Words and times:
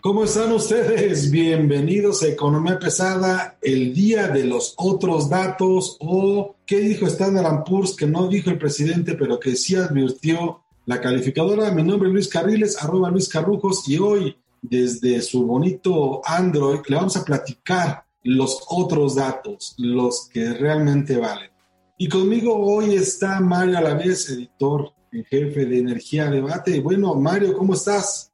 ¿Cómo 0.00 0.22
están 0.22 0.52
ustedes? 0.52 1.32
Bienvenidos 1.32 2.22
a 2.22 2.28
Economía 2.28 2.78
Pesada, 2.78 3.58
el 3.60 3.92
día 3.92 4.28
de 4.28 4.44
los 4.44 4.74
otros 4.76 5.28
datos 5.28 5.96
o 5.98 6.54
qué 6.64 6.78
dijo 6.78 7.06
Standard 7.06 7.64
Poor's 7.64 7.96
que 7.96 8.06
no 8.06 8.28
dijo 8.28 8.50
el 8.50 8.58
presidente 8.58 9.14
pero 9.14 9.40
que 9.40 9.56
sí 9.56 9.74
advirtió 9.74 10.60
la 10.84 11.00
calificadora. 11.00 11.72
Mi 11.72 11.82
nombre 11.82 12.08
es 12.08 12.14
Luis 12.14 12.28
Carriles, 12.28 12.80
arroba 12.80 13.10
Luis 13.10 13.28
Carrujos 13.28 13.88
y 13.88 13.98
hoy 13.98 14.36
desde 14.62 15.20
su 15.20 15.44
bonito 15.44 16.22
Android 16.24 16.78
le 16.86 16.94
vamos 16.94 17.16
a 17.16 17.24
platicar 17.24 18.04
los 18.22 18.60
otros 18.68 19.16
datos, 19.16 19.74
los 19.78 20.28
que 20.28 20.54
realmente 20.54 21.16
valen. 21.16 21.55
Y 21.98 22.10
conmigo 22.10 22.54
hoy 22.54 22.94
está 22.94 23.40
Mario 23.40 23.78
Alavés, 23.78 24.28
editor 24.28 24.92
en 25.12 25.24
jefe 25.24 25.64
de 25.64 25.78
Energía 25.78 26.30
Debate. 26.30 26.80
Bueno, 26.80 27.14
Mario, 27.14 27.56
¿cómo 27.56 27.72
estás? 27.72 28.30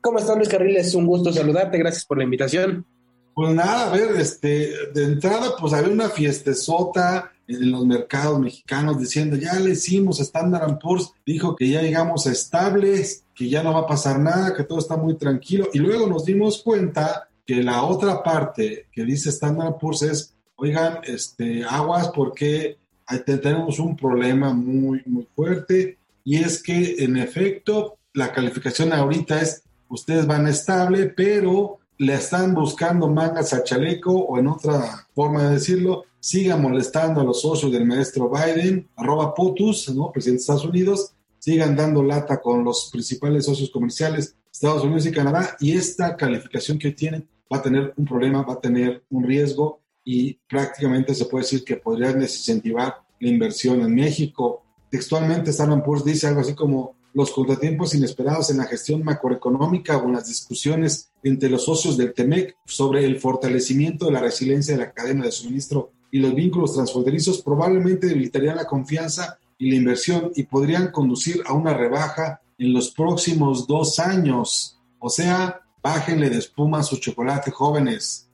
¿Cómo 0.00 0.18
están, 0.18 0.38
Luis 0.38 0.48
Carriles? 0.48 0.92
Un 0.96 1.06
gusto 1.06 1.32
saludarte, 1.32 1.78
gracias 1.78 2.04
por 2.04 2.18
la 2.18 2.24
invitación. 2.24 2.84
Pues 3.32 3.54
nada, 3.54 3.86
a 3.86 3.96
ver, 3.96 4.16
este, 4.16 4.72
de 4.92 5.04
entrada, 5.04 5.54
pues 5.56 5.72
había 5.72 5.92
una 5.92 6.08
fiestezota 6.08 7.30
en 7.46 7.70
los 7.70 7.86
mercados 7.86 8.40
mexicanos 8.40 8.98
diciendo, 8.98 9.36
ya 9.36 9.54
le 9.60 9.70
hicimos, 9.70 10.18
Standard 10.18 10.80
Poor's 10.80 11.12
dijo 11.24 11.54
que 11.54 11.68
ya 11.68 11.82
llegamos 11.82 12.26
estables, 12.26 13.24
que 13.36 13.48
ya 13.48 13.62
no 13.62 13.72
va 13.72 13.82
a 13.82 13.86
pasar 13.86 14.18
nada, 14.18 14.52
que 14.52 14.64
todo 14.64 14.80
está 14.80 14.96
muy 14.96 15.16
tranquilo. 15.16 15.68
Y 15.72 15.78
luego 15.78 16.08
nos 16.08 16.24
dimos 16.24 16.60
cuenta 16.60 17.28
que 17.46 17.62
la 17.62 17.84
otra 17.84 18.20
parte 18.24 18.88
que 18.90 19.04
dice 19.04 19.28
Standard 19.28 19.78
Poor's 19.78 20.02
es, 20.02 20.34
oigan, 20.60 20.98
este, 21.04 21.64
aguas 21.64 22.08
porque 22.14 22.76
tenemos 23.24 23.78
un 23.78 23.96
problema 23.96 24.52
muy, 24.52 25.02
muy 25.06 25.26
fuerte 25.34 25.98
y 26.22 26.36
es 26.36 26.62
que 26.62 26.96
en 27.02 27.16
efecto 27.16 27.96
la 28.12 28.32
calificación 28.32 28.92
ahorita 28.92 29.40
es 29.40 29.62
ustedes 29.88 30.26
van 30.26 30.46
estable, 30.46 31.06
pero 31.06 31.78
le 31.98 32.14
están 32.14 32.54
buscando 32.54 33.08
mangas 33.08 33.52
al 33.52 33.64
chaleco 33.64 34.12
o 34.12 34.38
en 34.38 34.46
otra 34.48 35.06
forma 35.14 35.44
de 35.44 35.54
decirlo, 35.54 36.04
sigan 36.20 36.62
molestando 36.62 37.20
a 37.20 37.24
los 37.24 37.40
socios 37.40 37.72
del 37.72 37.86
maestro 37.86 38.30
Biden, 38.30 38.88
arroba 38.96 39.34
POTUS, 39.34 39.94
¿no? 39.94 40.12
presidente 40.12 40.38
de 40.38 40.42
Estados 40.42 40.64
Unidos, 40.64 41.12
sigan 41.38 41.74
dando 41.74 42.02
lata 42.02 42.40
con 42.40 42.64
los 42.64 42.90
principales 42.92 43.46
socios 43.46 43.70
comerciales, 43.70 44.36
Estados 44.52 44.84
Unidos 44.84 45.06
y 45.06 45.12
Canadá, 45.12 45.56
y 45.58 45.72
esta 45.72 46.16
calificación 46.16 46.78
que 46.78 46.92
tienen 46.92 47.26
va 47.52 47.58
a 47.58 47.62
tener 47.62 47.92
un 47.96 48.04
problema, 48.04 48.42
va 48.42 48.54
a 48.54 48.60
tener 48.60 49.02
un 49.10 49.24
riesgo 49.24 49.80
y 50.12 50.36
prácticamente 50.48 51.14
se 51.14 51.26
puede 51.26 51.44
decir 51.44 51.62
que 51.62 51.76
podría 51.76 52.12
desincentivar 52.12 52.96
la 53.20 53.28
inversión 53.28 53.80
en 53.80 53.94
México. 53.94 54.64
Textualmente, 54.90 55.50
Standard 55.50 55.84
Poor's 55.84 56.04
dice 56.04 56.26
algo 56.26 56.40
así 56.40 56.52
como 56.52 56.96
los 57.14 57.30
contratiempos 57.30 57.94
inesperados 57.94 58.50
en 58.50 58.56
la 58.56 58.64
gestión 58.64 59.04
macroeconómica 59.04 59.98
o 59.98 60.06
en 60.06 60.14
las 60.14 60.26
discusiones 60.26 61.12
entre 61.22 61.48
los 61.48 61.64
socios 61.64 61.96
del 61.96 62.12
TEMEC 62.12 62.56
sobre 62.66 63.04
el 63.04 63.20
fortalecimiento 63.20 64.06
de 64.06 64.10
la 64.10 64.20
resiliencia 64.20 64.74
de 64.74 64.80
la 64.80 64.90
cadena 64.90 65.26
de 65.26 65.30
suministro 65.30 65.92
y 66.10 66.18
los 66.18 66.34
vínculos 66.34 66.74
transfronterizos 66.74 67.40
probablemente 67.42 68.08
debilitarían 68.08 68.56
la 68.56 68.66
confianza 68.66 69.38
y 69.58 69.70
la 69.70 69.76
inversión 69.76 70.32
y 70.34 70.42
podrían 70.42 70.90
conducir 70.90 71.40
a 71.46 71.52
una 71.52 71.72
rebaja 71.72 72.40
en 72.58 72.72
los 72.72 72.90
próximos 72.90 73.64
dos 73.68 74.00
años. 74.00 74.76
O 74.98 75.08
sea, 75.08 75.60
bájenle 75.80 76.30
de 76.30 76.38
espuma 76.38 76.82
su 76.82 76.96
chocolate, 76.96 77.52
jóvenes. 77.52 78.26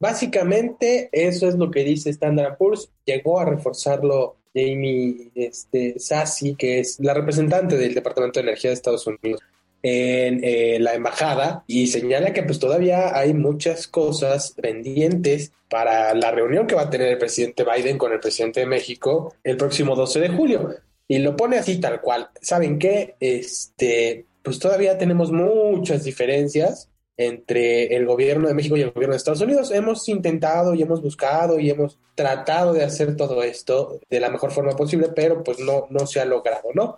Básicamente, 0.00 1.10
eso 1.12 1.46
es 1.46 1.56
lo 1.56 1.70
que 1.70 1.84
dice 1.84 2.10
Standard 2.10 2.56
Poor's. 2.56 2.90
Llegó 3.04 3.38
a 3.38 3.44
reforzarlo 3.44 4.36
Jamie 4.54 5.30
este, 5.34 6.00
Sassi, 6.00 6.54
que 6.56 6.80
es 6.80 6.98
la 7.00 7.12
representante 7.14 7.76
del 7.76 7.94
Departamento 7.94 8.40
de 8.40 8.44
Energía 8.48 8.70
de 8.70 8.74
Estados 8.74 9.06
Unidos 9.06 9.40
en 9.82 10.40
eh, 10.42 10.78
la 10.78 10.94
embajada 10.94 11.64
y 11.66 11.86
señala 11.86 12.34
que 12.34 12.42
pues 12.42 12.58
todavía 12.58 13.16
hay 13.16 13.32
muchas 13.32 13.86
cosas 13.86 14.52
pendientes 14.52 15.52
para 15.70 16.14
la 16.14 16.30
reunión 16.30 16.66
que 16.66 16.74
va 16.74 16.82
a 16.82 16.90
tener 16.90 17.08
el 17.08 17.18
presidente 17.18 17.64
Biden 17.64 17.96
con 17.96 18.12
el 18.12 18.20
presidente 18.20 18.60
de 18.60 18.66
México 18.66 19.34
el 19.44 19.56
próximo 19.56 19.94
12 19.94 20.20
de 20.20 20.28
julio. 20.28 20.76
Y 21.08 21.18
lo 21.18 21.36
pone 21.36 21.58
así 21.58 21.80
tal 21.80 22.00
cual. 22.00 22.28
¿Saben 22.40 22.78
qué? 22.78 23.16
Este, 23.20 24.26
pues 24.42 24.58
todavía 24.58 24.96
tenemos 24.96 25.32
muchas 25.32 26.04
diferencias 26.04 26.88
entre 27.16 27.94
el 27.94 28.06
gobierno 28.06 28.48
de 28.48 28.54
México 28.54 28.76
y 28.76 28.82
el 28.82 28.92
gobierno 28.92 29.12
de 29.12 29.18
Estados 29.18 29.40
Unidos. 29.40 29.70
Hemos 29.70 30.08
intentado 30.08 30.74
y 30.74 30.82
hemos 30.82 31.02
buscado 31.02 31.58
y 31.58 31.70
hemos 31.70 31.98
tratado 32.14 32.72
de 32.72 32.84
hacer 32.84 33.16
todo 33.16 33.42
esto 33.42 33.98
de 34.08 34.20
la 34.20 34.30
mejor 34.30 34.52
forma 34.52 34.72
posible, 34.72 35.08
pero 35.14 35.42
pues 35.42 35.58
no, 35.58 35.86
no 35.90 36.06
se 36.06 36.20
ha 36.20 36.24
logrado, 36.24 36.70
¿no? 36.74 36.96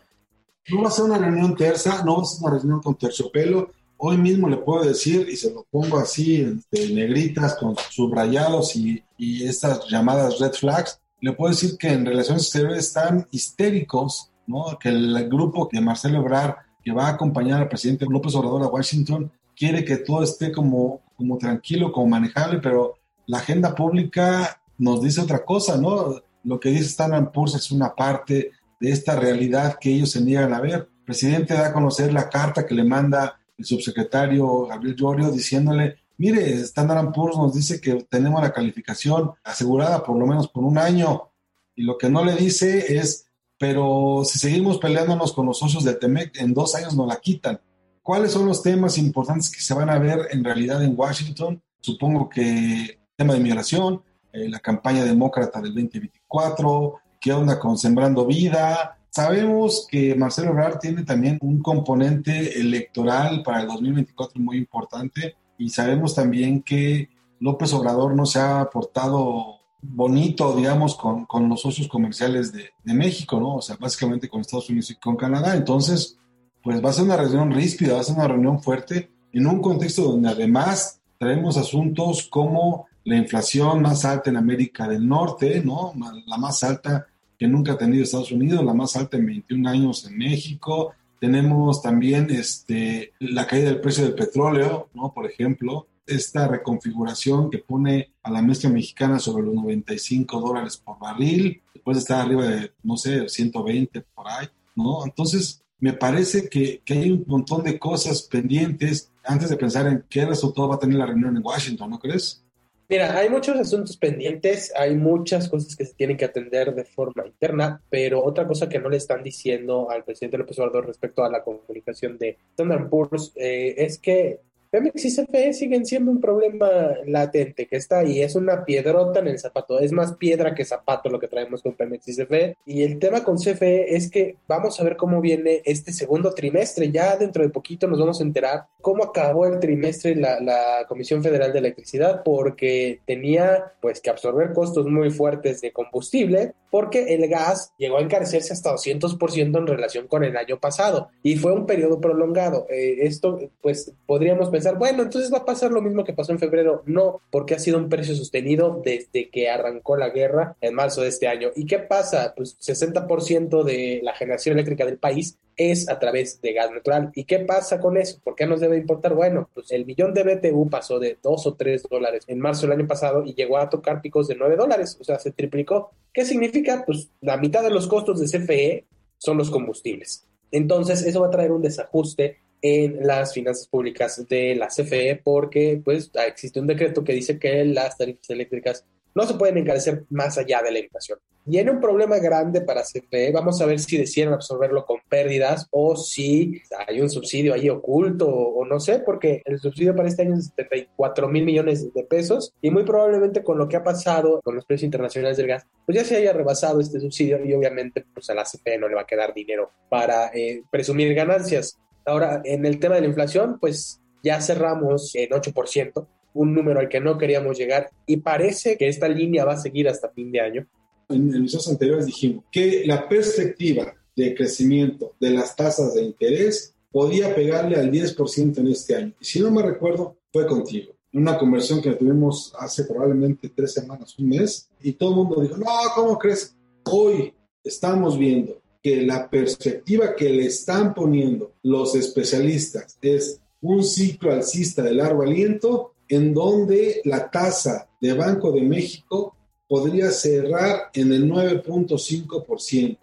No 0.69 0.83
va 0.83 0.89
a 0.89 0.93
ser 0.93 1.06
una 1.06 1.19
reunión 1.19 1.56
tersa, 1.56 2.05
no 2.05 2.19
va 2.19 2.22
a 2.22 2.27
ser 2.27 2.45
una 2.45 2.56
reunión 2.56 2.81
con 2.81 2.95
terciopelo. 2.97 3.71
Hoy 3.97 4.17
mismo 4.17 4.49
le 4.49 4.59
puedo 4.59 4.84
decir, 4.84 5.28
y 5.28 5.37
se 5.37 5.53
lo 5.53 5.67
pongo 5.71 5.99
así, 5.99 6.37
en, 6.37 6.62
negritas, 6.95 7.56
con 7.56 7.77
subrayados 7.91 8.77
y, 8.77 9.03
y 9.17 9.47
estas 9.47 9.89
llamadas 9.89 10.39
red 10.39 10.53
flags, 10.53 11.01
le 11.21 11.33
puedo 11.33 11.51
decir 11.53 11.77
que 11.78 11.89
en 11.89 12.05
relaciones 12.05 12.45
exteriores 12.45 12.87
están 12.87 13.27
histéricos, 13.31 14.31
¿no? 14.47 14.77
Que 14.78 14.89
el 14.89 15.28
grupo 15.28 15.69
de 15.72 15.81
Marcelo 15.81 16.19
Ebrard, 16.19 16.56
que 16.83 16.93
va 16.93 17.06
a 17.06 17.11
acompañar 17.11 17.62
al 17.62 17.69
presidente 17.69 18.06
López 18.09 18.34
Obrador 18.34 18.65
a 18.65 18.67
Washington, 18.67 19.31
quiere 19.62 19.84
que 19.84 19.99
todo 19.99 20.25
esté 20.25 20.50
como, 20.50 21.03
como 21.15 21.39
tranquilo, 21.39 21.93
como 21.93 22.09
manejable, 22.09 22.59
pero 22.59 22.99
la 23.27 23.39
agenda 23.39 23.77
pública 23.77 24.61
nos 24.77 25.00
dice 25.00 25.21
otra 25.21 25.45
cosa, 25.45 25.77
¿no? 25.77 26.21
Lo 26.43 26.59
que 26.59 26.71
dice 26.71 26.87
Standard 26.87 27.31
Poor's 27.31 27.55
es 27.55 27.71
una 27.71 27.95
parte 27.95 28.51
de 28.81 28.91
esta 28.91 29.15
realidad 29.15 29.78
que 29.81 29.95
ellos 29.95 30.11
se 30.11 30.21
niegan 30.21 30.53
a 30.53 30.61
ver. 30.61 30.75
El 30.75 31.05
presidente 31.05 31.55
da 31.55 31.69
a 31.69 31.72
conocer 31.72 32.12
la 32.12 32.28
carta 32.28 32.67
que 32.67 32.75
le 32.75 32.83
manda 32.83 33.39
el 33.56 33.65
subsecretario 33.65 34.67
Gabriel 34.67 34.97
Llorio 34.97 35.31
diciéndole, 35.31 35.95
mire, 36.19 36.55
Standard 36.62 37.12
Poor's 37.12 37.37
nos 37.37 37.55
dice 37.55 37.81
que 37.81 38.03
tenemos 38.11 38.43
la 38.43 38.53
calificación 38.53 39.31
asegurada 39.45 40.03
por 40.03 40.19
lo 40.19 40.27
menos 40.27 40.49
por 40.49 40.65
un 40.65 40.77
año. 40.77 41.31
Y 41.77 41.84
lo 41.84 41.97
que 41.97 42.11
no 42.11 42.25
le 42.25 42.34
dice 42.34 42.97
es, 42.97 43.27
pero 43.59 44.22
si 44.25 44.41
seguimos 44.41 44.78
peleándonos 44.78 45.33
con 45.33 45.47
los 45.47 45.61
socios 45.61 45.84
de 45.84 45.95
Temec, 45.95 46.37
en 46.41 46.53
dos 46.53 46.75
años 46.75 46.97
nos 46.97 47.06
la 47.06 47.21
quitan. 47.21 47.61
¿Cuáles 48.03 48.33
son 48.33 48.47
los 48.47 48.63
temas 48.63 48.99
importantes 48.99 49.49
que 49.49 49.61
se 49.61 49.75
van 49.75 49.89
a 49.89 49.99
ver 49.99 50.27
en 50.33 50.43
realidad 50.43 50.83
en 50.83 50.95
Washington? 50.99 51.63
Supongo 51.81 52.29
que 52.29 52.83
el 52.83 52.99
tema 53.17 53.35
de 53.35 53.41
migración, 53.41 54.03
eh, 54.33 54.49
la 54.49 54.59
campaña 54.59 55.05
demócrata 55.05 55.61
del 55.61 55.73
2024, 55.73 56.95
qué 57.21 57.33
onda 57.33 57.61
con 57.61 57.79
Sembrando 57.79 58.27
Vida. 58.27 58.99
Sabemos 59.09 59.87
que 59.89 60.17
Marcelo 60.17 60.51
Ebrard 60.51 60.81
tiene 60.81 61.05
también 61.05 61.39
un 61.43 61.63
componente 61.63 62.59
electoral 62.61 63.43
para 63.45 63.61
el 63.61 63.69
2024 63.69 64.41
muy 64.41 64.57
importante 64.57 65.37
y 65.57 65.69
sabemos 65.69 66.15
también 66.15 66.63
que 66.63 67.09
López 67.39 67.73
Obrador 67.73 68.17
no 68.17 68.27
se 68.27 68.41
ha 68.41 68.69
portado 68.69 69.61
bonito, 69.81 70.57
digamos, 70.57 70.97
con, 70.97 71.25
con 71.27 71.48
los 71.48 71.60
socios 71.60 71.87
comerciales 71.87 72.53
de, 72.53 72.71
de, 72.83 72.95
México, 72.95 73.39
¿no? 73.39 73.57
O 73.57 73.63
sea, 73.63 73.77
básicamente 73.78 74.28
con 74.28 74.41
Estados 74.41 74.71
Unidos 74.71 74.91
y 74.91 74.97
con 74.97 75.16
Canadá. 75.16 75.57
Entonces, 75.57 76.19
pues 76.62 76.84
va 76.84 76.91
a 76.91 76.92
ser 76.92 77.04
una 77.04 77.16
reunión 77.16 77.50
ríspida, 77.50 77.94
va 77.94 78.00
a 78.00 78.04
ser 78.04 78.16
una 78.16 78.28
reunión 78.28 78.62
fuerte, 78.62 79.10
en 79.32 79.47
un 79.47 79.60
contexto 79.60 80.03
donde 80.03 80.28
además 80.28 81.00
traemos 81.18 81.56
asuntos 81.56 82.28
como 82.28 82.86
la 83.04 83.16
inflación 83.16 83.82
más 83.82 84.04
alta 84.04 84.30
en 84.30 84.36
América 84.36 84.86
del 84.88 85.06
Norte, 85.06 85.62
¿no? 85.64 85.92
La 86.26 86.36
más 86.36 86.62
alta 86.62 87.06
que 87.38 87.48
nunca 87.48 87.72
ha 87.72 87.78
tenido 87.78 88.04
Estados 88.04 88.30
Unidos, 88.30 88.64
la 88.64 88.74
más 88.74 88.94
alta 88.97 89.16
en 89.16 89.26
21 89.26 89.68
años 89.68 90.04
en 90.06 90.16
México. 90.16 90.94
Tenemos 91.18 91.82
también 91.82 92.28
este, 92.30 93.12
la 93.18 93.47
caída 93.47 93.66
del 93.66 93.80
precio 93.80 94.04
del 94.04 94.14
petróleo, 94.14 94.88
¿no? 94.94 95.12
Por 95.12 95.26
ejemplo, 95.26 95.86
esta 96.06 96.48
reconfiguración 96.48 97.50
que 97.50 97.59
pone 97.59 98.12
a 98.22 98.30
la 98.30 98.42
mezcla 98.42 98.70
mexicana 98.70 99.18
sobre 99.18 99.44
los 99.44 99.54
95 99.54 100.41
dólares 100.41 100.76
por 100.76 100.98
barril, 100.98 101.62
después 101.74 101.97
de 101.97 102.00
estar 102.00 102.20
arriba 102.24 102.47
de, 102.47 102.72
no 102.82 102.97
sé, 102.97 103.28
120 103.28 104.00
por 104.14 104.28
ahí, 104.28 104.48
¿no? 104.76 105.04
Entonces, 105.04 105.61
me 105.83 105.93
parece 105.93 106.49
que, 106.49 106.81
que, 106.84 106.95
hay 106.95 107.11
un 107.11 107.25
montón 107.27 107.65
de 107.65 107.77
cosas 107.77 108.23
pendientes 108.23 109.11
antes 109.25 109.51
de 109.51 109.57
pensar 109.57 109.84
en 109.89 110.05
qué 110.09 110.25
resultado 110.25 110.69
va 110.69 110.77
a 110.77 110.79
tener 110.79 110.97
la 110.97 111.07
reunión 111.07 111.37
en 111.37 111.45
Washington, 111.45 111.91
¿no 111.91 111.99
crees? 111.99 112.41
Mira, 112.89 113.19
hay 113.19 113.29
muchos 113.29 113.57
asuntos 113.59 113.97
pendientes, 113.97 114.73
hay 114.77 114.95
muchas 114.95 115.49
cosas 115.49 115.75
que 115.75 115.84
se 115.84 115.95
tienen 115.95 116.17
que 116.17 116.25
atender 116.25 116.73
de 116.73 116.84
forma 116.84 117.27
interna, 117.27 117.83
pero 117.91 118.23
otra 118.23 118.47
cosa 118.47 118.69
que 118.69 118.79
no 118.79 118.89
le 118.91 118.99
están 118.99 119.25
diciendo 119.25 119.91
al 119.91 120.05
presidente 120.05 120.39
López 120.39 120.57
Obrador 120.61 120.87
respecto 120.87 121.25
a 121.25 121.31
la 121.31 121.43
comunicación 121.43 122.17
de 122.17 122.39
Standard 122.51 122.89
Poor's 122.89 123.33
eh, 123.34 123.75
es 123.77 123.99
que 123.99 124.39
Pemex 124.72 125.04
y 125.04 125.15
CFE 125.15 125.53
siguen 125.53 125.84
siendo 125.84 126.10
un 126.10 126.19
problema 126.19 126.66
latente 127.04 127.66
que 127.66 127.77
está 127.77 127.98
ahí, 127.98 128.22
es 128.22 128.34
una 128.36 128.65
piedrota 128.65 129.21
en 129.21 129.28
el 129.28 129.39
zapato, 129.39 129.78
es 129.78 129.92
más 129.92 130.16
piedra 130.16 130.54
que 130.54 130.65
zapato 130.65 131.10
lo 131.10 131.21
que 131.21 131.28
traemos 131.28 131.63
con 131.63 131.74
Pemex 131.74 132.09
y 132.09 132.16
CFE. 132.16 132.57
Y 132.65 132.83
el 132.83 132.98
tema 132.98 133.22
con 133.22 133.36
CFE 133.36 133.95
es 133.95 134.10
que 134.10 134.36
vamos 134.48 134.80
a 134.80 134.84
ver 134.84 134.97
cómo 134.97 135.21
viene 135.21 135.60
este 135.66 135.92
segundo 135.92 136.33
trimestre, 136.33 136.91
ya 136.91 137.19
dentro 137.19 137.42
de 137.42 137.51
poquito 137.51 137.86
nos 137.86 137.98
vamos 137.98 138.21
a 138.21 138.24
enterar 138.24 138.65
cómo 138.80 139.04
acabó 139.04 139.45
el 139.45 139.60
trimestre 139.60 140.16
la, 140.16 140.41
la 140.41 140.86
Comisión 140.89 141.22
Federal 141.22 141.53
de 141.53 141.59
Electricidad, 141.59 142.22
porque 142.24 143.01
tenía 143.04 143.72
pues 143.83 144.01
que 144.01 144.09
absorber 144.09 144.54
costos 144.54 144.86
muy 144.86 145.10
fuertes 145.10 145.60
de 145.60 145.71
combustible, 145.71 146.54
porque 146.72 147.13
el 147.13 147.28
gas 147.28 147.74
llegó 147.77 147.98
a 147.98 148.01
encarecerse 148.01 148.54
hasta 148.54 148.72
200% 148.72 149.59
en 149.59 149.66
relación 149.66 150.09
con 150.09 150.24
el 150.24 150.39
año 150.39 150.59
pasado 150.59 151.10
y 151.22 151.36
fue 151.36 151.53
un 151.53 151.66
periodo 151.66 152.01
prolongado. 152.01 152.66
Eh, 152.71 153.01
esto 153.01 153.39
pues 153.60 153.92
podríamos 154.07 154.48
pensar 154.48 154.78
bueno, 154.78 155.03
entonces 155.03 155.30
va 155.30 155.39
a 155.39 155.45
pasar 155.45 155.71
lo 155.71 155.83
mismo 155.83 156.03
que 156.03 156.15
pasó 156.15 156.33
en 156.33 156.39
febrero. 156.39 156.83
No, 156.86 157.21
porque 157.30 157.57
ha 157.57 157.59
sido 157.59 157.77
un 157.77 157.91
precio 157.91 158.16
sostenido 158.16 158.80
desde 158.83 159.28
que 159.28 159.51
arrancó 159.51 159.98
la 159.98 160.09
guerra 160.09 160.57
en 160.63 160.74
marzo 160.74 161.03
de 161.03 161.09
este 161.09 161.28
año. 161.28 161.51
¿Y 161.54 161.66
qué 161.66 161.78
pasa? 161.78 162.33
Pues 162.34 162.59
60% 162.59 163.65
de 163.65 164.01
la 164.03 164.15
generación 164.15 164.54
eléctrica 164.54 164.86
del 164.86 164.97
país 164.97 165.36
es 165.57 165.89
a 165.89 165.99
través 165.99 166.41
de 166.41 166.53
gas 166.53 166.71
natural. 166.71 167.10
¿Y 167.15 167.25
qué 167.25 167.41
pasa 167.41 167.81
con 167.81 167.97
eso? 167.97 168.21
¿Por 168.22 168.34
qué 168.34 168.47
nos 168.47 168.60
debe 168.60 168.77
importar? 168.77 169.15
Bueno, 169.15 169.49
pues 169.54 169.71
el 169.71 169.87
millón 169.87 170.15
de 170.15 170.22
BTU 170.22 170.69
pasó 170.69 170.99
de 170.99 171.19
2 171.22 171.47
o 171.47 171.54
3 171.54 171.83
dólares 171.91 172.25
en 172.27 172.41
marzo 172.41 172.63
del 172.63 172.78
año 172.78 172.87
pasado 172.87 173.25
y 173.25 173.34
llegó 173.34 173.59
a 173.59 173.69
tocar 173.69 174.01
picos 174.01 174.28
de 174.28 174.37
9 174.37 174.57
dólares, 174.57 174.97
o 175.01 175.04
sea, 175.04 175.19
se 175.19 175.33
triplicó. 175.33 175.91
¿Qué 176.13 176.25
significa? 176.25 176.84
Pues 176.87 177.10
la 177.21 177.37
mitad 177.37 177.63
de 177.63 177.71
los 177.71 177.87
costos 177.87 178.21
de 178.21 178.27
CFE 178.27 178.84
son 179.19 179.39
los 179.39 179.51
combustibles. 179.51 180.27
Entonces, 180.51 181.03
eso 181.03 181.21
va 181.21 181.28
a 181.28 181.31
traer 181.31 181.53
un 181.53 181.63
desajuste 181.63 182.39
en 182.63 183.05
las 183.05 183.34
finanzas 183.34 183.66
públicas 183.66 184.27
de 184.28 184.55
la 184.55 184.69
CFE 184.69 185.21
porque 185.22 185.81
pues 185.84 186.10
existe 186.28 186.60
un 186.60 186.69
decreto 186.69 187.03
que 187.03 187.13
dice 187.13 187.39
que 187.39 187.65
las 187.65 187.98
tarifas 187.98 188.31
eléctricas 188.31 188.84
no 189.14 189.26
se 189.26 189.34
pueden 189.34 189.59
encarecer 189.59 190.04
más 190.10 190.38
allá 190.38 190.62
de 190.62 190.72
la 190.72 190.78
inflación. 190.78 191.18
Viene 191.44 191.72
un 191.72 191.80
problema 191.80 192.18
grande 192.18 192.60
para 192.60 192.82
CFE. 192.82 193.32
Vamos 193.32 193.60
a 193.60 193.66
ver 193.66 193.80
si 193.80 193.98
deciden 193.98 194.32
absorberlo 194.32 194.86
con 194.86 194.98
pérdidas 195.09 195.66
o 195.72 195.97
si 195.97 196.62
hay 196.86 197.00
un 197.00 197.10
subsidio 197.10 197.53
ahí 197.53 197.68
oculto 197.68 198.28
o, 198.28 198.64
no 198.64 198.78
sé, 198.78 199.00
porque 199.00 199.42
el 199.44 199.59
subsidio 199.59 199.97
para 199.97 200.09
este 200.09 200.22
año 200.22 200.36
es 200.36 200.47
74 200.56 201.28
mil 201.28 201.44
millones 201.44 201.92
de 201.92 202.04
pesos 202.04 202.54
y 202.62 202.70
muy 202.70 202.84
probablemente 202.84 203.42
con 203.42 203.59
lo 203.59 203.68
que 203.68 203.76
ha 203.76 203.82
pasado 203.82 204.41
con 204.44 204.54
los 204.54 204.64
precios 204.64 204.84
internacionales 204.84 205.36
del 205.36 205.48
gas, 205.48 205.66
pues 205.84 205.98
ya 205.98 206.04
se 206.04 206.16
haya 206.16 206.32
rebasado 206.32 206.80
este 206.80 207.00
subsidio 207.00 207.44
y 207.44 207.53
obviamente 207.54 208.04
pues 208.14 208.30
a 208.30 208.34
la 208.34 208.44
CFE 208.44 208.78
no 208.78 208.88
le 208.88 208.94
va 208.94 209.03
a 209.03 209.06
quedar 209.06 209.34
dinero 209.34 209.72
para 209.88 210.28
eh, 210.28 210.62
presumir 210.70 211.12
ganancias. 211.12 211.76
Ahora, 212.06 212.41
en 212.44 212.66
el 212.66 212.78
tema 212.78 212.94
de 212.94 213.00
la 213.00 213.06
inflación, 213.09 213.59
pues 213.60 214.00
ya 214.22 214.41
cerramos 214.41 215.12
en 215.16 215.30
8%, 215.30 216.06
un 216.34 216.55
número 216.55 216.81
al 216.81 216.89
que 216.89 217.01
no 217.01 217.19
queríamos 217.19 217.59
llegar 217.59 217.91
y 218.07 218.19
parece 218.19 218.77
que 218.77 218.89
esta 218.89 219.09
línea 219.09 219.45
va 219.45 219.55
a 219.55 219.61
seguir 219.61 219.89
hasta 219.89 220.11
fin 220.11 220.33
de 220.33 220.41
año. 220.41 220.67
En 221.09 221.34
emisiones 221.34 221.69
anteriores 221.69 222.07
dijimos 222.07 222.45
que 222.51 222.84
la 222.87 223.09
perspectiva 223.09 223.95
de 224.17 224.34
crecimiento 224.34 225.15
de 225.21 225.31
las 225.31 225.57
tasas 225.57 225.95
de 225.95 226.03
interés 226.03 226.75
podía 226.91 227.34
pegarle 227.34 227.77
al 227.77 227.91
10% 227.91 228.59
en 228.59 228.69
este 228.69 228.95
año. 228.95 229.15
Y 229.21 229.25
si 229.25 229.41
no 229.41 229.51
me 229.51 229.63
recuerdo, 229.63 230.19
fue 230.33 230.47
contigo. 230.47 230.95
Una 231.15 231.39
conversión 231.39 231.83
que 231.83 231.93
tuvimos 231.93 232.55
hace 232.59 232.84
probablemente 232.84 233.51
tres 233.51 233.73
semanas, 233.73 234.19
un 234.19 234.29
mes, 234.29 234.71
y 234.81 234.93
todo 234.93 235.11
el 235.11 235.17
mundo 235.17 235.41
dijo, 235.41 235.57
no, 235.57 235.67
¿cómo 235.95 236.19
crees? 236.19 236.57
Hoy 236.84 237.34
estamos 237.63 238.19
viendo 238.19 238.61
que 238.83 239.03
la 239.03 239.31
perspectiva 239.31 240.17
que 240.17 240.31
le 240.31 240.47
están 240.47 240.95
poniendo 240.95 241.53
los 241.63 241.95
especialistas 241.95 242.99
es 243.01 243.41
un 243.61 243.84
ciclo 243.84 244.33
alcista 244.33 244.83
de 244.83 244.93
largo 244.93 245.23
aliento 245.23 245.91
en 246.12 246.34
donde 246.34 247.00
la 247.06 247.30
tasa 247.30 247.88
de 247.98 248.12
Banco 248.12 248.53
de 248.53 248.60
México 248.60 249.34
podría 249.66 250.10
cerrar 250.10 250.91
en 250.92 251.10
el 251.10 251.26
9.5%. 251.26 252.98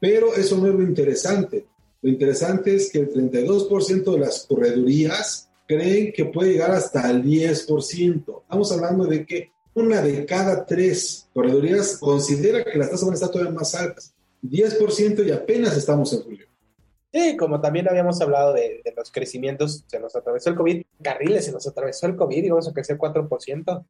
Pero 0.00 0.34
eso 0.34 0.58
no 0.58 0.66
es 0.66 0.74
lo 0.74 0.82
interesante. 0.82 1.66
Lo 2.02 2.10
interesante 2.10 2.74
es 2.74 2.90
que 2.90 2.98
el 2.98 3.12
32% 3.12 4.12
de 4.12 4.18
las 4.18 4.44
corredurías 4.44 5.48
creen 5.68 6.12
que 6.12 6.24
puede 6.24 6.50
llegar 6.50 6.72
hasta 6.72 7.08
el 7.08 7.22
10%. 7.22 8.42
Estamos 8.42 8.72
hablando 8.72 9.04
de 9.04 9.24
que 9.24 9.52
una 9.74 10.02
de 10.02 10.26
cada 10.26 10.66
tres 10.66 11.28
corredurías 11.32 11.96
considera 11.98 12.64
que 12.64 12.76
las 12.76 12.90
tasas 12.90 13.04
van 13.04 13.12
a 13.12 13.14
estar 13.14 13.30
todavía 13.30 13.54
más 13.54 13.76
altas. 13.76 14.12
10% 14.42 15.24
y 15.24 15.30
apenas 15.30 15.76
estamos 15.76 16.12
en 16.12 16.22
julio. 16.22 16.46
Sí, 17.12 17.36
como 17.36 17.60
también 17.60 17.88
habíamos 17.88 18.20
hablado 18.20 18.52
de, 18.52 18.82
los 18.96 19.10
crecimientos, 19.10 19.84
se 19.86 19.98
nos 19.98 20.14
atravesó 20.14 20.50
el 20.50 20.56
COVID, 20.56 20.82
carriles 21.02 21.46
se 21.46 21.52
nos 21.52 21.66
atravesó 21.66 22.06
el 22.06 22.16
COVID 22.16 22.44
y 22.44 22.50
vamos 22.50 22.68
a 22.68 22.72
crecer 22.72 22.98
4%. 22.98 23.84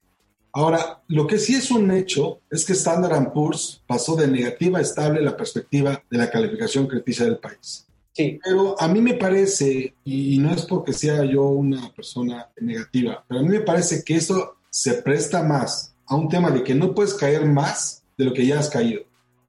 Ahora, 0.52 1.02
lo 1.08 1.26
que 1.26 1.38
sí 1.38 1.54
es 1.54 1.70
un 1.70 1.90
hecho 1.90 2.40
es 2.50 2.64
que 2.64 2.72
Standard 2.72 3.32
Poor's 3.32 3.82
pasó 3.86 4.16
de 4.16 4.28
negativa 4.28 4.78
a 4.78 4.82
estable 4.82 5.20
la 5.20 5.36
perspectiva 5.36 6.02
de 6.10 6.18
la 6.18 6.30
calificación 6.30 6.86
crediticia 6.86 7.24
del 7.24 7.38
país. 7.38 7.86
Sí. 8.12 8.40
Pero 8.42 8.80
a 8.80 8.88
mí 8.88 9.00
me 9.00 9.14
parece, 9.14 9.94
y 10.04 10.38
no 10.38 10.52
es 10.52 10.64
porque 10.64 10.92
sea 10.92 11.24
yo 11.24 11.42
una 11.48 11.92
persona 11.94 12.48
negativa, 12.60 13.24
pero 13.28 13.40
a 13.40 13.42
mí 13.42 13.48
me 13.50 13.60
parece 13.60 14.02
que 14.02 14.16
eso 14.16 14.56
se 14.70 14.94
presta 14.94 15.42
más 15.42 15.94
a 16.06 16.16
un 16.16 16.28
tema 16.28 16.50
de 16.50 16.64
que 16.64 16.74
no 16.74 16.94
puedes 16.94 17.14
caer 17.14 17.44
más 17.44 18.02
de 18.16 18.24
lo 18.24 18.32
que 18.32 18.46
ya 18.46 18.58
has 18.58 18.70
caído. 18.70 19.02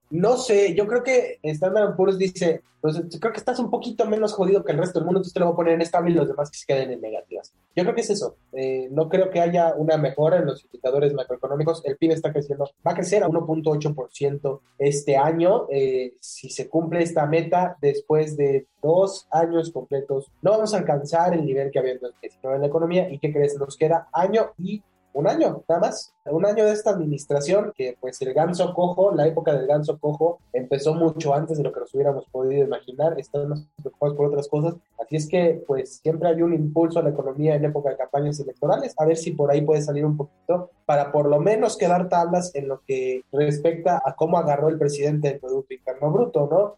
No 0.09 0.37
sé, 0.37 0.73
yo 0.75 0.87
creo 0.87 1.03
que 1.03 1.39
Standard 1.43 1.95
Poor's 1.95 2.17
dice, 2.17 2.63
pues 2.81 2.99
creo 3.19 3.33
que 3.33 3.39
estás 3.39 3.59
un 3.59 3.69
poquito 3.69 4.05
menos 4.05 4.33
jodido 4.33 4.63
que 4.63 4.71
el 4.71 4.77
resto 4.77 4.99
del 4.99 5.05
mundo, 5.05 5.19
entonces 5.19 5.33
te 5.33 5.39
lo 5.39 5.47
voy 5.47 5.53
a 5.53 5.55
poner 5.57 5.73
en 5.73 5.81
estable 5.81 6.11
y 6.11 6.13
los 6.13 6.27
demás 6.27 6.49
que 6.49 6.57
se 6.57 6.65
queden 6.65 6.91
en 6.91 7.01
negativas. 7.01 7.53
Yo 7.75 7.83
creo 7.83 7.93
que 7.93 8.01
es 8.01 8.09
eso. 8.09 8.37
Eh, 8.53 8.87
no 8.91 9.09
creo 9.09 9.29
que 9.29 9.39
haya 9.39 9.75
una 9.75 9.97
mejora 9.97 10.37
en 10.37 10.45
los 10.45 10.63
indicadores 10.65 11.13
macroeconómicos. 11.13 11.83
El 11.85 11.97
PIB 11.97 12.11
está 12.13 12.31
creciendo, 12.31 12.69
va 12.85 12.91
a 12.91 12.95
crecer 12.95 13.23
a 13.23 13.27
1.8% 13.27 14.59
este 14.77 15.17
año. 15.17 15.67
Eh, 15.69 16.13
si 16.19 16.49
se 16.49 16.69
cumple 16.69 17.03
esta 17.03 17.25
meta 17.25 17.77
después 17.81 18.37
de 18.37 18.67
dos 18.81 19.27
años 19.31 19.71
completos, 19.71 20.31
no 20.41 20.51
vamos 20.51 20.73
a 20.73 20.77
alcanzar 20.77 21.33
el 21.33 21.45
nivel 21.45 21.71
que 21.71 21.79
había 21.79 21.93
en 21.93 21.99
2019 21.99 22.55
en 22.55 22.61
la 22.61 22.67
economía. 22.67 23.09
¿Y 23.09 23.19
qué 23.19 23.31
crees? 23.31 23.57
Nos 23.57 23.77
queda 23.77 24.07
año 24.13 24.51
y 24.57 24.81
un 25.19 25.27
año, 25.27 25.63
nada 25.67 25.81
más. 25.81 26.13
Un 26.25 26.45
año 26.45 26.65
de 26.65 26.71
esta 26.71 26.91
administración 26.91 27.73
que 27.75 27.97
pues 27.99 28.21
el 28.21 28.33
ganso 28.33 28.73
cojo, 28.73 29.13
la 29.13 29.27
época 29.27 29.53
del 29.53 29.67
ganso 29.67 29.97
cojo 29.99 30.39
empezó 30.53 30.93
mucho 30.93 31.33
antes 31.33 31.57
de 31.57 31.63
lo 31.63 31.73
que 31.73 31.81
nos 31.81 31.93
hubiéramos 31.93 32.25
podido 32.31 32.63
imaginar. 32.63 33.19
Estamos 33.19 33.65
preocupados 33.81 34.15
por 34.15 34.27
otras 34.27 34.47
cosas. 34.47 34.75
Así 34.99 35.15
es 35.15 35.27
que 35.27 35.63
pues 35.67 35.99
siempre 36.01 36.29
hay 36.29 36.41
un 36.41 36.53
impulso 36.53 36.99
a 36.99 37.03
la 37.03 37.09
economía 37.09 37.55
en 37.55 37.65
época 37.65 37.89
de 37.89 37.97
campañas 37.97 38.39
electorales. 38.39 38.93
A 38.97 39.05
ver 39.05 39.17
si 39.17 39.31
por 39.31 39.51
ahí 39.51 39.61
puede 39.61 39.81
salir 39.81 40.05
un 40.05 40.17
poquito 40.17 40.71
para 40.85 41.11
por 41.11 41.27
lo 41.27 41.39
menos 41.39 41.77
quedar 41.77 42.09
tablas 42.09 42.51
en 42.55 42.67
lo 42.67 42.81
que 42.85 43.23
respecta 43.31 44.01
a 44.03 44.15
cómo 44.15 44.37
agarró 44.37 44.69
el 44.69 44.77
presidente 44.77 45.29
el 45.29 45.39
Producto 45.39 45.73
Interno 45.73 46.11
Bruto, 46.11 46.47
¿no? 46.49 46.77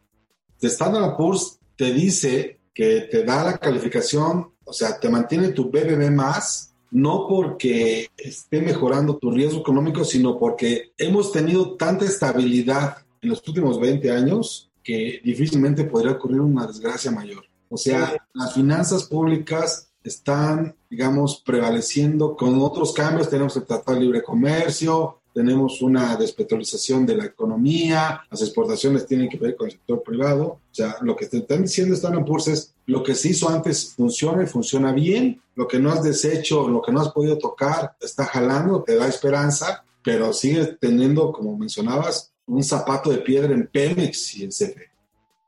Standard 0.67 1.17
Poor's 1.17 1.60
te 1.75 1.91
dice 1.91 2.60
que 2.74 3.01
te 3.01 3.24
da 3.24 3.43
la 3.43 3.57
calificación, 3.57 4.53
o 4.63 4.74
sea, 4.74 5.00
te 5.00 5.10
mantiene 5.10 5.50
tu 5.50 5.69
BBB 5.69 6.12
más 6.12 6.71
no 6.91 7.25
porque 7.27 8.10
esté 8.17 8.62
mejorando 8.62 9.17
tu 9.17 9.31
riesgo 9.31 9.62
económico, 9.62 10.03
sino 10.03 10.38
porque 10.38 10.91
hemos 10.98 11.31
tenido 11.31 11.75
tanta 11.75 12.05
estabilidad 12.05 12.98
en 13.21 13.29
los 13.29 13.48
últimos 13.48 13.79
20 13.79 14.12
años 14.12 14.69
que 14.83 15.21
difícilmente 15.24 15.86
podría 15.86 16.13
ocurrir 16.13 16.41
una 16.41 16.67
desgracia 16.67 17.12
mayor. 17.12 17.45
O 17.69 17.77
sea, 17.77 18.13
las 18.33 18.53
finanzas 18.53 19.05
públicas 19.05 19.91
están, 20.03 20.75
digamos, 20.89 21.41
prevaleciendo 21.45 22.36
con 22.36 22.60
otros 22.62 22.91
cambios. 22.91 23.29
Tenemos 23.29 23.55
el 23.55 23.63
Tratado 23.63 23.98
de 23.98 24.03
Libre 24.03 24.24
Comercio, 24.24 25.21
tenemos 25.33 25.81
una 25.81 26.15
despetrolización 26.15 27.05
de 27.05 27.15
la 27.15 27.25
economía, 27.25 28.21
las 28.29 28.41
exportaciones 28.41 29.05
tienen 29.05 29.29
que 29.29 29.38
ver 29.38 29.55
con 29.55 29.67
el 29.67 29.73
sector 29.73 30.03
privado. 30.03 30.43
O 30.43 30.59
sea, 30.73 30.97
lo 31.01 31.15
que 31.15 31.27
te 31.27 31.38
están 31.38 31.63
diciendo 31.63 31.95
Standard 31.95 32.25
Poor's 32.25 32.47
es 32.47 32.73
lo 32.85 33.03
que 33.03 33.15
se 33.15 33.29
hizo 33.29 33.50
antes 33.50 33.93
funciona 33.95 34.43
y 34.43 34.47
funciona 34.47 34.91
bien, 34.91 35.41
lo 35.55 35.67
que 35.67 35.79
no 35.79 35.91
has 35.91 36.03
deshecho, 36.03 36.67
lo 36.67 36.81
que 36.81 36.91
no 36.91 37.01
has 37.01 37.09
podido 37.09 37.38
tocar, 37.38 37.95
está 38.01 38.25
jalando, 38.25 38.83
te 38.83 38.95
da 38.95 39.07
esperanza, 39.07 39.83
pero 40.03 40.33
sigue 40.33 40.77
teniendo, 40.79 41.31
como 41.31 41.57
mencionabas, 41.57 42.33
un 42.47 42.63
zapato 42.63 43.09
de 43.09 43.19
piedra 43.19 43.53
en 43.53 43.67
Pemex 43.67 44.35
y 44.35 44.43
en 44.43 44.50
CFE. 44.50 44.91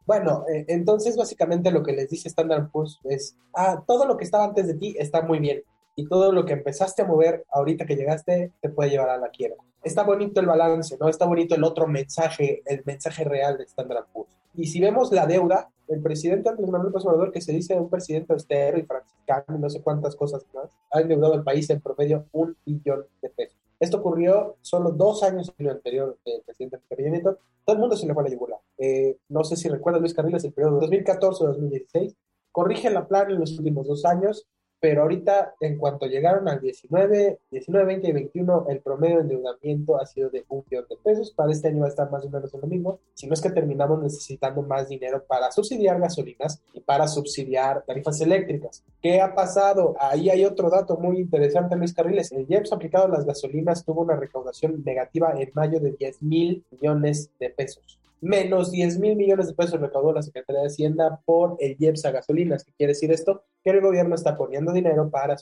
Bueno, 0.06 0.46
eh, 0.54 0.66
entonces 0.68 1.16
básicamente 1.16 1.72
lo 1.72 1.84
que 1.84 1.94
les 1.94 2.10
dice 2.10 2.28
Standard 2.28 2.70
Poor's 2.72 3.00
es, 3.06 3.36
ah, 3.56 3.84
todo 3.86 4.06
lo 4.06 4.18
que 4.18 4.26
estaba 4.26 4.46
antes 4.46 4.68
de 4.68 4.76
ti 4.76 4.96
está 4.98 5.22
muy 5.22 5.40
bien 5.40 5.64
y 5.96 6.08
todo 6.08 6.32
lo 6.32 6.46
que 6.46 6.54
empezaste 6.54 7.02
a 7.02 7.06
mover 7.06 7.46
ahorita 7.52 7.86
que 7.86 7.96
llegaste 7.96 8.52
te 8.62 8.70
puede 8.70 8.90
llevar 8.90 9.10
a 9.10 9.18
la 9.18 9.30
quiebra 9.30 9.58
está 9.84 10.04
bonito 10.04 10.40
el 10.40 10.48
balance, 10.48 10.98
¿no? 11.00 11.10
Está 11.10 11.26
bonito 11.26 11.56
el 11.56 11.64
otro 11.64 11.88
mensaje, 11.88 12.64
el 12.66 12.84
mensaje 12.86 13.24
real 13.24 13.58
de 13.58 13.66
Standard 13.66 14.06
Poor's. 14.12 14.32
Y 14.56 14.68
si 14.68 14.80
vemos 14.80 15.12
la 15.12 15.26
deuda, 15.26 15.70
el 15.88 16.02
presidente 16.02 16.50
Andrés 16.50 16.70
Manuel 16.70 16.92
López 16.92 17.06
Obrador, 17.06 17.32
que 17.32 17.42
se 17.42 17.52
dice 17.52 17.76
un 17.76 17.90
presidente 17.90 18.34
austero 18.34 18.78
y 18.78 18.84
franciscano 18.84 19.58
y 19.58 19.60
no 19.60 19.70
sé 19.70 19.82
cuántas 19.82 20.16
cosas 20.16 20.46
más, 20.54 20.70
ha 20.92 21.02
endeudado 21.02 21.34
al 21.34 21.44
país 21.44 21.70
en 21.70 21.82
promedio 21.82 22.26
un 22.32 22.56
billón 22.66 23.06
de 23.22 23.30
pesos. 23.30 23.58
Esto 23.80 23.98
ocurrió 23.98 24.56
solo 24.62 24.92
dos 24.92 25.24
años 25.24 25.52
en 25.58 25.66
el 25.66 25.74
anterior 25.74 26.18
del 26.26 26.42
presidente 26.44 26.80
Peña 26.88 27.10
Nieto. 27.10 27.38
Todo 27.66 27.76
el 27.76 27.80
mundo 27.80 27.98
se 27.98 28.06
le 28.06 28.14
fue 28.14 28.24
a 28.24 28.26
la 28.26 28.32
yugular. 28.32 28.60
Eh, 28.78 29.18
no 29.30 29.44
sé 29.44 29.56
si 29.56 29.68
recuerda 29.68 30.00
Luis 30.00 30.14
Carriles 30.14 30.44
el 30.44 30.54
periodo 30.54 30.80
2014-2016. 30.82 32.16
Corrige 32.52 32.90
la 32.92 33.08
plan 33.08 33.32
en 33.32 33.40
los 33.40 33.58
últimos 33.58 33.88
dos 33.88 34.06
años 34.06 34.46
pero 34.84 35.04
ahorita 35.04 35.56
en 35.62 35.78
cuanto 35.78 36.08
llegaron 36.08 36.50
al 36.50 36.60
19, 36.60 37.40
19, 37.50 37.86
20 37.86 38.06
y 38.06 38.12
21, 38.12 38.66
el 38.68 38.82
promedio 38.82 39.16
de 39.16 39.22
endeudamiento 39.22 39.98
ha 39.98 40.06
sido 40.06 40.30
de 40.30 40.44
un 40.50 40.66
millón 40.70 40.86
de 40.90 40.98
pesos. 40.98 41.32
Para 41.32 41.54
este 41.54 41.70
año 41.70 41.80
va 41.80 41.86
a 41.86 41.90
estar 41.90 42.12
más 42.12 42.26
o 42.26 42.30
menos 42.30 42.54
en 42.54 42.60
lo 42.60 42.68
mismo, 42.68 43.00
si 43.14 43.26
no 43.26 43.34
es 43.34 43.40
que 43.40 43.50
terminamos 43.50 44.04
necesitando 44.04 44.62
más 44.62 44.90
dinero 44.90 45.24
para 45.26 45.54
subsidiar 45.54 46.02
gasolinas 46.02 46.62
y 46.74 46.82
para 46.82 47.08
subsidiar 47.08 47.86
tarifas 47.88 48.20
eléctricas. 48.20 48.84
¿Qué 49.02 49.22
ha 49.22 49.34
pasado? 49.34 49.96
Ahí 50.02 50.30
hay 50.30 50.44
otro 50.44 50.70
dato 50.70 50.98
muy 50.98 51.18
interesante, 51.18 51.78
Luis 51.78 51.94
Carriles. 51.94 52.34
El 52.34 52.46
IEPS 52.50 52.74
aplicado 52.74 53.06
a 53.06 53.10
las 53.10 53.26
gasolinas 53.26 53.86
tuvo 53.86 54.02
una 54.02 54.18
recaudación 54.18 54.84
negativa 54.84 55.34
en 55.38 55.50
mayo 55.54 55.80
de 55.80 55.94
10 55.94 56.24
mil 56.24 56.66
millones 56.72 57.32
de 57.40 57.50
pesos 57.52 58.03
menos 58.24 58.72
10 58.72 59.00
mil 59.00 59.16
millones 59.16 59.48
de 59.48 59.54
pesos 59.54 59.80
recaudó 59.80 60.14
la 60.14 60.22
Secretaría 60.22 60.62
de 60.62 60.68
Hacienda 60.68 61.22
por 61.26 61.58
el 61.60 61.76
IEPS 61.78 62.06
a 62.06 62.12
gasolinas. 62.12 62.64
¿Qué 62.64 62.72
quiere 62.72 62.94
decir 62.94 63.12
esto? 63.12 63.44
Que 63.64 63.72
el 63.72 63.82
gobierno 63.82 64.16
está 64.16 64.38
poniendo 64.38 64.72
dinero 64.72 65.10
para 65.10 65.36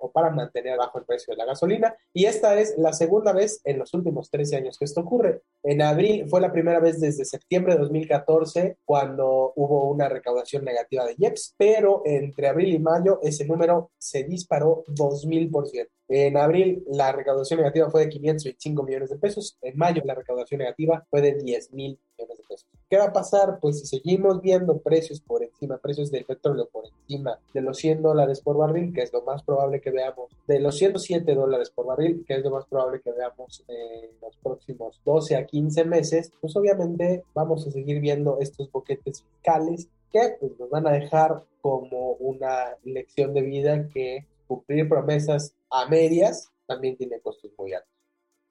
o 0.00 0.10
para 0.10 0.30
mantener 0.30 0.78
bajo 0.78 0.98
el 0.98 1.04
precio 1.04 1.32
de 1.32 1.38
la 1.38 1.46
gasolina. 1.46 1.94
Y 2.12 2.26
esta 2.26 2.58
es 2.58 2.76
la 2.78 2.92
segunda 2.92 3.32
vez 3.32 3.60
en 3.64 3.78
los 3.78 3.92
últimos 3.94 4.30
13 4.30 4.56
años 4.56 4.78
que 4.78 4.84
esto 4.84 5.00
ocurre. 5.00 5.42
En 5.62 5.82
abril 5.82 6.26
fue 6.28 6.40
la 6.40 6.52
primera 6.52 6.80
vez 6.80 7.00
desde 7.00 7.24
septiembre 7.24 7.74
de 7.74 7.80
2014 7.80 8.78
cuando 8.84 9.52
hubo 9.56 9.90
una 9.90 10.08
recaudación 10.08 10.64
negativa 10.64 11.04
de 11.04 11.14
IEPS, 11.18 11.54
pero 11.56 12.02
entre 12.04 12.48
abril 12.48 12.74
y 12.74 12.78
mayo 12.78 13.20
ese 13.22 13.44
número 13.44 13.90
se 13.98 14.24
disparó 14.24 14.84
2000%. 14.88 15.88
En 16.08 16.36
abril 16.36 16.82
la 16.88 17.12
recaudación 17.12 17.60
negativa 17.60 17.88
fue 17.90 18.02
de 18.02 18.08
525 18.08 18.82
millones 18.82 19.10
de 19.10 19.18
pesos, 19.18 19.56
en 19.62 19.76
mayo 19.76 20.02
la 20.04 20.14
recaudación 20.14 20.58
negativa 20.58 21.06
fue 21.08 21.20
de 21.20 21.34
10 21.34 21.72
mil 21.72 22.00
millones 22.18 22.38
de 22.38 22.44
pesos. 22.48 22.68
¿Qué 22.90 22.98
va 22.98 23.04
a 23.04 23.12
pasar? 23.12 23.60
Pues 23.60 23.78
si 23.78 23.86
seguimos 23.86 24.42
viendo 24.42 24.78
precios 24.78 25.20
por 25.20 25.44
encima, 25.44 25.78
precios 25.78 26.10
del 26.10 26.24
petróleo 26.24 26.68
por 26.72 26.86
encima 26.88 27.38
de 27.54 27.60
los 27.60 27.78
100 27.78 28.02
dólares 28.02 28.40
por 28.40 28.56
barril, 28.56 28.92
que 28.92 29.02
es 29.02 29.12
lo 29.12 29.22
más 29.22 29.44
probable 29.44 29.80
que 29.80 29.92
veamos, 29.92 30.36
de 30.48 30.58
los 30.58 30.76
107 30.76 31.32
dólares 31.36 31.70
por 31.70 31.86
barril, 31.86 32.24
que 32.26 32.34
es 32.34 32.42
lo 32.42 32.50
más 32.50 32.66
probable 32.66 33.00
que 33.00 33.12
veamos 33.12 33.64
en 33.68 34.10
los 34.20 34.36
próximos 34.38 35.00
12 35.04 35.36
a 35.36 35.46
15 35.46 35.84
meses, 35.84 36.32
pues 36.40 36.56
obviamente 36.56 37.22
vamos 37.32 37.64
a 37.64 37.70
seguir 37.70 38.00
viendo 38.00 38.38
estos 38.40 38.68
boquetes 38.72 39.22
fiscales 39.22 39.88
que 40.10 40.36
pues, 40.40 40.58
nos 40.58 40.68
van 40.68 40.88
a 40.88 40.92
dejar 40.92 41.44
como 41.60 42.14
una 42.14 42.76
lección 42.82 43.32
de 43.34 43.42
vida 43.42 43.86
que 43.86 44.26
cumplir 44.48 44.88
promesas 44.88 45.54
a 45.70 45.86
medias 45.86 46.50
también 46.66 46.96
tiene 46.96 47.20
costos 47.20 47.52
muy 47.56 47.72
altos. 47.72 47.99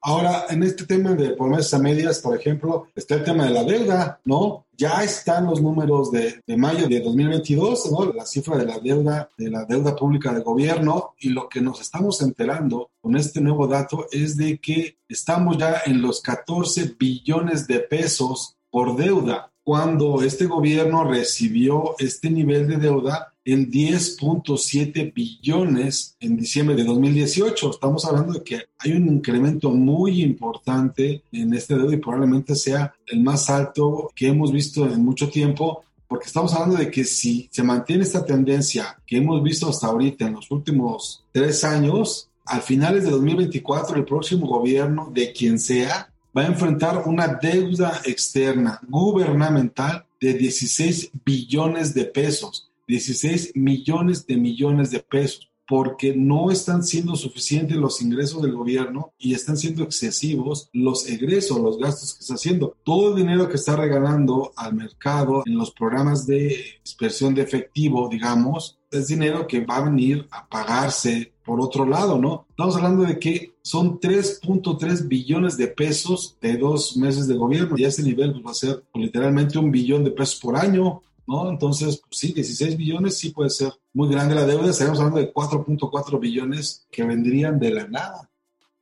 Ahora, 0.02 0.46
en 0.48 0.62
este 0.62 0.86
tema 0.86 1.12
de 1.14 1.30
promesas 1.30 1.74
a 1.74 1.78
medias, 1.78 2.20
por 2.20 2.34
ejemplo, 2.34 2.86
está 2.94 3.16
el 3.16 3.24
tema 3.24 3.44
de 3.44 3.50
la 3.50 3.64
deuda, 3.64 4.20
¿no? 4.24 4.66
Ya 4.74 5.04
están 5.04 5.44
los 5.44 5.60
números 5.60 6.10
de, 6.10 6.42
de, 6.46 6.56
mayo 6.56 6.88
de 6.88 7.00
2022, 7.00 7.92
¿no? 7.92 8.12
La 8.14 8.24
cifra 8.24 8.56
de 8.56 8.64
la 8.64 8.78
deuda, 8.78 9.28
de 9.36 9.50
la 9.50 9.66
deuda 9.66 9.94
pública 9.94 10.32
del 10.32 10.42
gobierno 10.42 11.14
y 11.18 11.28
lo 11.28 11.50
que 11.50 11.60
nos 11.60 11.82
estamos 11.82 12.22
enterando 12.22 12.90
con 13.00 13.14
este 13.14 13.42
nuevo 13.42 13.66
dato 13.66 14.06
es 14.10 14.38
de 14.38 14.58
que 14.58 14.96
estamos 15.06 15.58
ya 15.58 15.82
en 15.84 16.00
los 16.00 16.22
14 16.22 16.94
billones 16.98 17.66
de 17.66 17.80
pesos 17.80 18.56
por 18.70 18.96
deuda 18.96 19.50
cuando 19.62 20.22
este 20.22 20.46
gobierno 20.46 21.04
recibió 21.04 21.94
este 21.98 22.30
nivel 22.30 22.66
de 22.66 22.76
deuda 22.78 23.29
en 23.44 23.70
10.7 23.70 25.12
billones 25.14 26.16
en 26.20 26.36
diciembre 26.36 26.76
de 26.76 26.84
2018. 26.84 27.70
Estamos 27.70 28.04
hablando 28.04 28.34
de 28.34 28.42
que 28.42 28.62
hay 28.78 28.92
un 28.92 29.08
incremento 29.08 29.70
muy 29.70 30.22
importante 30.22 31.22
en 31.32 31.54
este 31.54 31.74
deuda 31.74 31.94
y 31.94 31.98
probablemente 31.98 32.54
sea 32.54 32.94
el 33.06 33.20
más 33.20 33.48
alto 33.50 34.10
que 34.14 34.28
hemos 34.28 34.52
visto 34.52 34.86
en 34.86 35.04
mucho 35.04 35.28
tiempo 35.28 35.84
porque 36.10 36.26
estamos 36.26 36.52
hablando 36.54 36.76
de 36.76 36.90
que 36.90 37.04
si 37.04 37.48
se 37.52 37.62
mantiene 37.62 38.02
esta 38.02 38.24
tendencia 38.24 39.00
que 39.06 39.18
hemos 39.18 39.40
visto 39.44 39.68
hasta 39.68 39.86
ahorita 39.86 40.26
en 40.26 40.34
los 40.34 40.50
últimos 40.50 41.24
tres 41.30 41.62
años, 41.62 42.28
al 42.46 42.62
finales 42.62 43.04
de 43.04 43.10
2024 43.10 43.96
el 43.96 44.04
próximo 44.04 44.48
gobierno 44.48 45.08
de 45.14 45.32
quien 45.32 45.60
sea 45.60 46.12
va 46.36 46.42
a 46.42 46.46
enfrentar 46.46 47.04
una 47.06 47.28
deuda 47.28 48.00
externa 48.04 48.80
gubernamental 48.88 50.04
de 50.20 50.34
16 50.34 51.12
billones 51.24 51.94
de 51.94 52.04
pesos. 52.06 52.69
16 52.90 53.52
millones 53.54 54.26
de 54.26 54.36
millones 54.36 54.90
de 54.90 55.00
pesos 55.00 55.50
porque 55.70 56.16
no 56.16 56.50
están 56.50 56.82
siendo 56.82 57.14
suficientes 57.14 57.76
los 57.76 58.02
ingresos 58.02 58.42
del 58.42 58.56
gobierno 58.56 59.12
y 59.16 59.34
están 59.34 59.56
siendo 59.56 59.84
excesivos 59.84 60.68
los 60.72 61.08
egresos, 61.08 61.60
los 61.60 61.78
gastos 61.78 62.14
que 62.14 62.22
está 62.22 62.34
haciendo. 62.34 62.76
Todo 62.82 63.10
el 63.10 63.22
dinero 63.22 63.48
que 63.48 63.54
está 63.54 63.76
regalando 63.76 64.52
al 64.56 64.74
mercado 64.74 65.44
en 65.46 65.56
los 65.56 65.70
programas 65.70 66.26
de 66.26 66.80
dispersión 66.84 67.36
de 67.36 67.42
efectivo, 67.42 68.08
digamos, 68.08 68.80
es 68.90 69.06
dinero 69.06 69.46
que 69.46 69.64
va 69.64 69.76
a 69.76 69.84
venir 69.84 70.26
a 70.32 70.48
pagarse 70.48 71.32
por 71.44 71.60
otro 71.60 71.86
lado, 71.86 72.18
¿no? 72.18 72.46
Estamos 72.50 72.76
hablando 72.76 73.04
de 73.04 73.18
que 73.18 73.54
son 73.62 74.00
3.3 74.00 75.06
billones 75.06 75.56
de 75.56 75.68
pesos 75.68 76.36
de 76.40 76.56
dos 76.56 76.96
meses 76.96 77.28
de 77.28 77.36
gobierno 77.36 77.76
y 77.78 77.84
ese 77.84 78.02
nivel 78.02 78.32
pues, 78.32 78.44
va 78.44 78.50
a 78.50 78.54
ser 78.54 78.84
literalmente 78.94 79.58
un 79.58 79.70
billón 79.70 80.04
de 80.04 80.10
pesos 80.10 80.40
por 80.40 80.56
año. 80.56 81.02
¿No? 81.30 81.48
Entonces, 81.48 82.02
sí, 82.10 82.32
16 82.32 82.76
billones 82.76 83.16
sí 83.16 83.30
puede 83.30 83.50
ser 83.50 83.72
muy 83.92 84.10
grande 84.10 84.34
la 84.34 84.44
deuda. 84.44 84.70
Estaríamos 84.70 84.98
hablando 84.98 85.20
de 85.20 85.32
4.4 85.32 86.18
billones 86.18 86.86
que 86.90 87.04
vendrían 87.04 87.58
de 87.60 87.70
la 87.70 87.86
nada. 87.86 88.28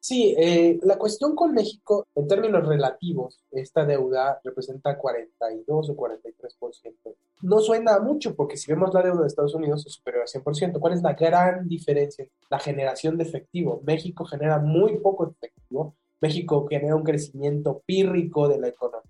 Sí, 0.00 0.35
eh, 0.38 0.78
la 0.83 0.97
cuestión 0.97 1.35
con 1.35 1.52
México, 1.52 2.07
en 2.14 2.26
términos 2.26 2.67
relativos, 2.67 3.40
esta 3.50 3.85
deuda 3.85 4.40
representa 4.43 4.97
42 4.97 5.90
o 5.90 5.97
43%. 5.97 7.14
No 7.43 7.61
suena 7.61 7.99
mucho 7.99 8.35
porque 8.35 8.57
si 8.57 8.71
vemos 8.73 8.95
la 8.95 9.02
deuda 9.02 9.21
de 9.21 9.26
Estados 9.26 9.55
Unidos 9.55 9.85
es 9.87 9.93
superior 9.93 10.23
al 10.23 10.43
100%. 10.43 10.81
¿Cuál 10.81 10.95
es 10.95 11.02
la 11.02 11.12
gran 11.12 11.69
diferencia? 11.69 12.26
La 12.49 12.59
generación 12.59 13.19
de 13.19 13.25
efectivo. 13.25 13.83
México 13.85 14.25
genera 14.25 14.59
muy 14.59 14.99
poco 15.00 15.35
efectivo. 15.37 15.95
México 16.23 16.67
genera 16.69 16.97
un 16.97 17.05
crecimiento 17.05 17.83
pírrico 17.85 18.49
de 18.49 18.59
la 18.59 18.69
economía 18.69 19.09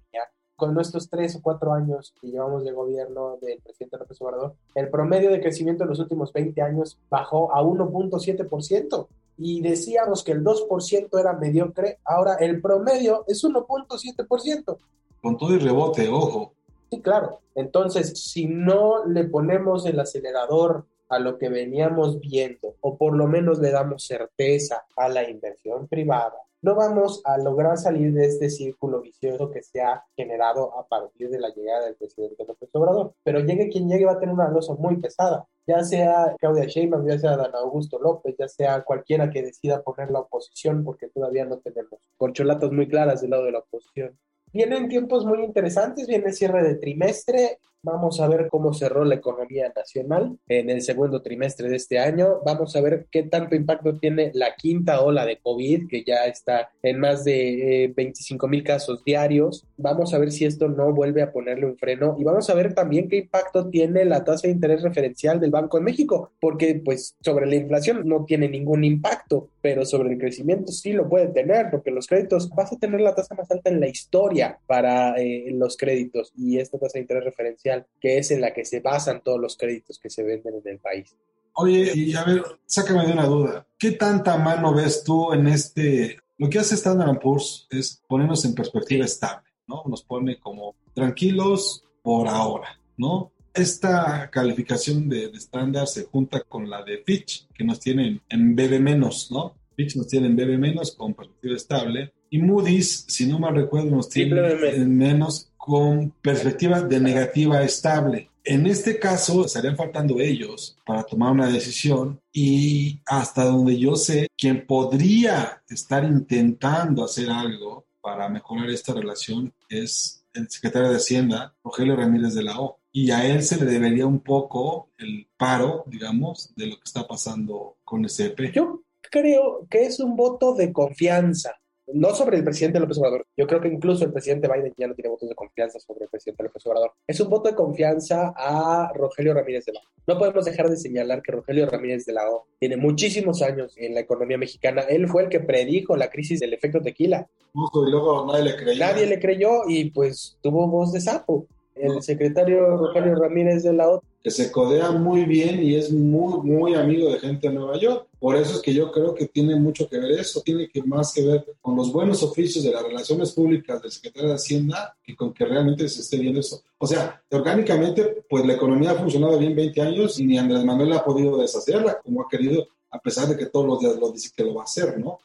con 0.59 0.75
nuestros 0.75 1.09
tres 1.09 1.37
o 1.37 1.41
cuatro 1.41 1.73
años 1.73 2.13
que 2.21 2.27
llevamos 2.27 2.65
de 2.65 2.73
gobierno 2.73 3.39
del 3.41 3.61
presidente 3.61 3.97
López 3.97 4.21
Obrador, 4.21 4.55
el 4.75 4.91
promedio 4.91 5.31
de 5.31 5.41
crecimiento 5.41 5.85
en 5.85 5.91
los 5.91 6.01
últimos 6.01 6.33
20 6.33 6.61
años 6.61 6.99
bajó 7.09 7.55
a 7.55 7.63
1.7% 7.63 9.07
y 9.39 9.61
decíamos 9.61 10.25
que 10.25 10.33
el 10.33 10.43
2% 10.43 11.21
era 11.21 11.35
mediocre, 11.35 12.01
ahora 12.05 12.35
el 12.41 12.61
promedio 12.61 13.25
es 13.29 13.45
1.7%. 13.45 14.79
Con 15.23 15.39
todo 15.39 15.55
el 15.55 15.61
rebote, 15.61 16.09
ojo. 16.09 16.55
Sí, 16.91 17.01
claro. 17.03 17.39
Entonces, 17.55 18.21
si 18.21 18.47
no 18.47 19.07
le 19.07 19.25
ponemos 19.29 19.87
el 19.87 20.01
acelerador 20.01 20.87
a 21.09 21.21
lo 21.21 21.39
que 21.39 21.51
veníamos 21.51 22.19
viendo, 22.19 22.75
o 22.81 22.97
por 22.97 23.17
lo 23.17 23.29
menos 23.29 23.61
le 23.61 23.71
damos 23.71 24.05
certeza 24.05 24.87
a 24.97 25.09
la 25.09 25.31
inversión 25.31 25.87
privada, 25.87 26.35
no 26.61 26.75
vamos 26.75 27.23
a 27.25 27.39
lograr 27.39 27.79
salir 27.79 28.13
de 28.13 28.27
este 28.27 28.51
círculo 28.51 29.01
vicioso 29.01 29.51
que 29.51 29.63
se 29.63 29.81
ha 29.81 30.05
generado 30.17 30.77
a 30.79 30.87
partir 30.87 31.31
de 31.31 31.39
la 31.39 31.51
llegada 31.51 31.87
del 31.87 31.97
presidente 31.97 32.45
López 32.45 32.69
Obrador. 32.73 33.15
Pero 33.23 33.41
llegue 33.41 33.69
quien 33.69 33.89
llegue 33.89 34.07
va 34.07 34.13
a 34.13 34.19
tener 34.19 34.35
una 34.35 34.49
losa 34.49 34.75
muy 34.75 34.97
pesada, 34.97 35.47
ya 35.67 35.85
sea 35.85 36.35
Claudia 36.39 36.65
Sheinbaum, 36.65 37.07
ya 37.07 37.19
sea 37.19 37.37
Dan 37.37 37.55
Augusto 37.55 37.99
López, 37.99 38.35
ya 38.39 38.49
sea 38.49 38.83
cualquiera 38.83 39.31
que 39.31 39.43
decida 39.43 39.83
poner 39.83 40.11
la 40.11 40.21
oposición, 40.21 40.83
porque 40.83 41.09
todavía 41.09 41.45
no 41.45 41.59
tenemos 41.59 42.01
corcholatas 42.17 42.73
muy 42.73 42.89
claras 42.89 43.21
del 43.21 43.31
lado 43.31 43.45
de 43.45 43.53
la 43.53 43.61
oposición. 43.61 44.19
Vienen 44.53 44.89
tiempos 44.89 45.27
muy 45.27 45.45
interesantes, 45.45 46.07
viene 46.07 46.29
el 46.29 46.35
cierre 46.35 46.63
de 46.63 46.77
trimestre, 46.77 47.59
Vamos 47.83 48.21
a 48.21 48.27
ver 48.27 48.49
cómo 48.51 48.75
cerró 48.75 49.05
la 49.05 49.15
economía 49.15 49.73
nacional 49.75 50.37
en 50.49 50.69
el 50.69 50.83
segundo 50.83 51.23
trimestre 51.23 51.69
de 51.69 51.77
este 51.77 52.01
año. 52.01 52.41
Vamos 52.45 52.75
a 52.75 52.81
ver 52.81 53.07
qué 53.09 53.23
tanto 53.23 53.55
impacto 53.55 53.97
tiene 53.99 54.33
la 54.35 54.57
quinta 54.57 55.01
ola 55.01 55.25
de 55.25 55.39
COVID, 55.39 55.87
que 55.89 56.03
ya 56.03 56.25
está 56.27 56.71
en 56.83 56.99
más 56.99 57.23
de 57.23 57.93
25 57.95 58.47
eh, 58.47 58.51
mil 58.51 58.65
casos 58.65 59.05
diarios. 59.05 59.65
Vamos 59.77 60.13
a 60.13 60.19
ver 60.19 60.33
si 60.33 60.45
esto 60.45 60.67
no 60.67 60.93
vuelve 60.93 61.23
a 61.23 61.31
ponerle 61.31 61.67
un 61.67 61.77
freno 61.77 62.17
y 62.19 62.25
vamos 62.25 62.51
a 62.51 62.55
ver 62.55 62.75
también 62.75 63.09
qué 63.09 63.19
impacto 63.19 63.69
tiene 63.69 64.05
la 64.05 64.25
tasa 64.25 64.49
de 64.49 64.55
interés 64.55 64.83
referencial 64.83 65.39
del 65.39 65.53
Banco 65.53 65.79
de 65.79 65.85
México, 65.85 66.33
porque 66.41 66.83
pues 66.85 67.15
sobre 67.21 67.47
la 67.47 67.55
inflación 67.55 68.09
no 68.09 68.25
tiene 68.25 68.49
ningún 68.49 68.83
impacto, 68.83 69.51
pero 69.63 69.85
sobre 69.85 70.13
el 70.13 70.19
crecimiento 70.19 70.73
sí 70.73 70.93
lo 70.93 71.09
puede 71.09 71.29
tener, 71.29 71.71
porque 71.71 71.93
los 71.93 72.09
créditos 72.09 72.51
vas 72.51 72.73
a 72.73 72.79
tener 72.79 73.01
la 73.01 73.15
tasa 73.15 73.37
más 73.37 73.49
alta 73.53 73.71
en 73.71 73.79
la 73.79 73.87
historia 73.87 74.59
para 74.67 75.17
eh, 75.17 75.53
los 75.53 75.77
créditos 75.77 76.33
y 76.37 76.59
esta 76.59 76.77
tasa 76.77 76.95
de 76.95 77.03
interés 77.03 77.25
referencial 77.25 77.68
que 78.01 78.19
es 78.19 78.31
en 78.31 78.41
la 78.41 78.53
que 78.53 78.65
se 78.65 78.81
basan 78.81 79.23
todos 79.23 79.41
los 79.41 79.57
créditos 79.57 79.99
que 79.99 80.11
se 80.11 80.23
venden 80.23 80.55
en 80.65 80.73
el 80.73 80.79
país. 80.79 81.17
Oye, 81.55 81.93
y 81.95 82.15
a 82.15 82.25
ver, 82.25 82.43
sácame 82.67 83.07
de 83.07 83.13
una 83.13 83.27
duda. 83.27 83.67
¿Qué 83.79 83.93
tanta 83.93 84.37
mano 84.39 84.75
ves 84.75 85.03
tú 85.03 85.33
en 85.33 85.49
este? 85.49 86.19
Lo 86.37 86.49
que 86.49 86.59
hace 86.59 86.77
Standard 86.77 87.19
Poor's 87.19 87.67
es 87.71 88.03
ponernos 88.07 88.45
en 88.45 88.55
perspectiva 88.55 89.05
estable, 89.05 89.49
¿no? 89.67 89.83
Nos 89.87 90.05
pone 90.05 90.39
como 90.39 90.77
tranquilos 90.95 91.85
por 92.03 92.29
ahora, 92.29 92.81
¿no? 92.97 93.33
Esta 93.53 94.31
calificación 94.31 95.09
de, 95.09 95.33
Standard 95.35 95.89
se 95.89 96.05
junta 96.05 96.41
con 96.43 96.71
la 96.71 96.85
de 96.85 96.99
Fitch, 96.99 97.49
que 97.53 97.65
nos 97.65 97.81
tiene 97.81 98.21
en 98.29 98.55
B 98.55 98.69
de 98.69 98.79
menos, 98.79 99.33
¿no? 99.33 99.55
Fitch 99.75 99.97
nos 99.97 100.07
tiene 100.07 100.27
en 100.27 100.37
BB 100.37 100.59
menos 100.59 100.93
con 100.93 101.15
perspectiva 101.15 101.57
estable 101.57 102.13
y 102.31 102.39
Moody's, 102.39 103.05
si 103.09 103.27
no 103.27 103.39
mal 103.39 103.55
recuerdo, 103.55 103.91
nos 103.91 104.09
tiene 104.09 104.41
en 104.75 104.97
menos 104.97 105.51
con 105.69 106.15
perspectiva 106.23 106.81
de 106.81 106.99
negativa 106.99 107.63
estable. 107.63 108.31
En 108.43 108.67
este 108.67 108.99
caso, 108.99 109.45
estarían 109.45 109.77
faltando 109.77 110.19
ellos 110.19 110.79
para 110.87 111.03
tomar 111.03 111.33
una 111.33 111.49
decisión 111.49 112.19
y 112.33 112.99
hasta 113.05 113.45
donde 113.45 113.79
yo 113.79 113.95
sé, 113.95 114.29
quien 114.35 114.67
podría 114.67 115.63
estar 115.69 116.05
intentando 116.05 117.05
hacer 117.05 117.29
algo 117.29 117.85
para 118.01 118.31
mejorar 118.31 118.71
esta 118.71 118.95
relación 118.95 119.53
es 119.69 120.25
el 120.33 120.49
secretario 120.49 120.89
de 120.89 120.97
Hacienda, 120.97 121.55
Rogelio 121.63 121.97
Ramírez 121.97 122.33
de 122.33 122.45
la 122.45 122.59
O. 122.59 122.79
Y 122.91 123.11
a 123.11 123.27
él 123.27 123.43
se 123.43 123.63
le 123.63 123.71
debería 123.71 124.07
un 124.07 124.21
poco 124.21 124.89
el 124.97 125.29
paro, 125.37 125.85
digamos, 125.87 126.55
de 126.57 126.69
lo 126.69 126.77
que 126.77 126.85
está 126.87 127.07
pasando 127.07 127.77
con 127.85 128.07
SP. 128.09 128.53
Yo 128.55 128.85
creo 129.11 129.67
que 129.69 129.85
es 129.85 130.01
un 130.01 130.17
voto 130.17 130.55
de 130.55 130.73
confianza 130.73 131.61
no 131.95 132.15
sobre 132.15 132.37
el 132.37 132.45
presidente 132.45 132.81
López 132.81 132.99
Obrador. 132.99 133.27
Yo 133.37 133.47
creo 133.47 133.61
que 133.61 133.69
incluso 133.69 134.05
el 134.05 134.13
presidente 134.13 134.49
Biden 134.49 134.75
ya 134.77 134.87
no 134.87 134.95
tiene 134.95 135.09
votos 135.09 135.29
de 135.29 135.35
confianza 135.35 135.79
sobre 135.81 136.05
el 136.05 136.11
presidente 136.11 136.43
López 136.43 136.67
Obrador. 136.67 136.93
Es 137.07 137.21
un 137.21 137.29
voto 137.29 137.49
de 137.49 137.55
confianza 137.55 138.33
a 138.37 138.93
Rogelio 138.95 139.35
Ramírez 139.35 139.65
de 139.65 139.73
la 139.73 139.81
O. 139.81 139.83
No 140.07 140.19
podemos 140.19 140.45
dejar 140.45 140.69
de 140.69 140.77
señalar 140.77 141.23
que 141.23 141.33
Rogelio 141.33 141.67
Ramírez 141.67 142.05
de 142.05 142.13
la 142.13 142.29
O 142.31 142.47
tiene 142.59 142.77
muchísimos 142.77 143.43
años 143.43 143.75
en 143.77 143.95
la 143.95 144.01
economía 144.01 144.39
mexicana. 144.39 144.83
Él 144.83 145.09
fue 145.09 145.25
el 145.25 145.29
que 145.29 145.41
predijo 145.41 145.97
la 145.97 146.11
crisis 146.11 146.41
del 146.41 146.55
efecto 146.55 146.81
tequila. 146.81 147.29
y 147.55 147.91
luego 147.91 148.27
nadie 148.27 148.45
le 148.45 148.57
creyó. 148.57 148.79
Nadie 148.81 149.07
le 149.07 149.21
creyó 149.21 149.63
y 149.69 149.91
pues 149.91 150.39
tuvo 150.43 150.67
voz 150.69 150.93
de 150.93 151.01
sapo 151.01 151.47
el 151.81 152.03
secretario 152.03 152.77
Rogelio 152.77 153.15
Ramírez 153.15 153.63
de 153.63 153.73
la 153.73 153.89
OTAN. 153.89 154.11
Que 154.23 154.31
se 154.31 154.51
codea 154.51 154.91
muy 154.91 155.25
bien 155.25 155.63
y 155.63 155.77
es 155.77 155.93
muy, 155.93 156.41
muy 156.43 156.75
amigo 156.75 157.11
de 157.11 157.21
gente 157.21 157.49
de 157.49 157.55
Nueva 157.55 157.79
York. 157.79 158.08
Por 158.21 158.35
eso 158.35 158.57
es 158.57 158.63
que 158.63 158.75
yo 158.75 158.91
creo 158.91 159.15
que 159.15 159.27
tiene 159.27 159.55
mucho 159.55 159.89
que 159.89 159.99
ver 159.99 160.13
eso, 160.13 160.41
tiene 160.41 160.69
que 160.69 160.83
más 160.83 161.13
que 161.13 161.25
ver 161.25 161.57
con 161.61 161.77
los 161.77 161.93
buenos 161.93 162.23
oficios 162.23 162.65
de 162.65 162.73
las 162.73 162.83
relaciones 162.83 163.31
públicas 163.33 163.81
del 163.81 163.93
secretario 163.93 164.31
de 164.31 164.35
Hacienda 164.35 164.97
y 165.07 165.15
con 165.15 165.33
que 165.33 165.45
realmente 165.45 165.89
se 165.89 166.01
esté 166.01 166.17
viendo 166.17 166.41
eso. 166.41 166.63
O 166.79 166.87
sea, 166.87 167.23
orgánicamente, 167.31 168.25
pues 168.29 168.45
la 168.45 168.55
economía 168.55 168.93
ha 168.93 168.97
funcionado 168.97 169.39
bien 169.39 169.55
20 169.55 169.81
años 169.81 170.19
y 170.19 170.27
ni 170.27 170.37
Andrés 170.37 170.65
Manuel 170.65 170.93
ha 170.95 171.05
podido 171.05 171.39
deshacerla 171.39 172.01
como 172.01 172.23
ha 172.23 172.29
querido, 172.29 172.67
a 172.91 172.99
pesar 172.99 173.29
de 173.29 173.37
que 173.37 173.47
todos 173.47 173.67
los 173.67 173.79
días 173.79 173.97
lo 173.97 174.11
dice 174.11 174.31
que 174.37 174.43
lo 174.43 174.55
va 174.55 174.63
a 174.63 174.65
hacer, 174.65 174.99
¿no? 174.99 175.21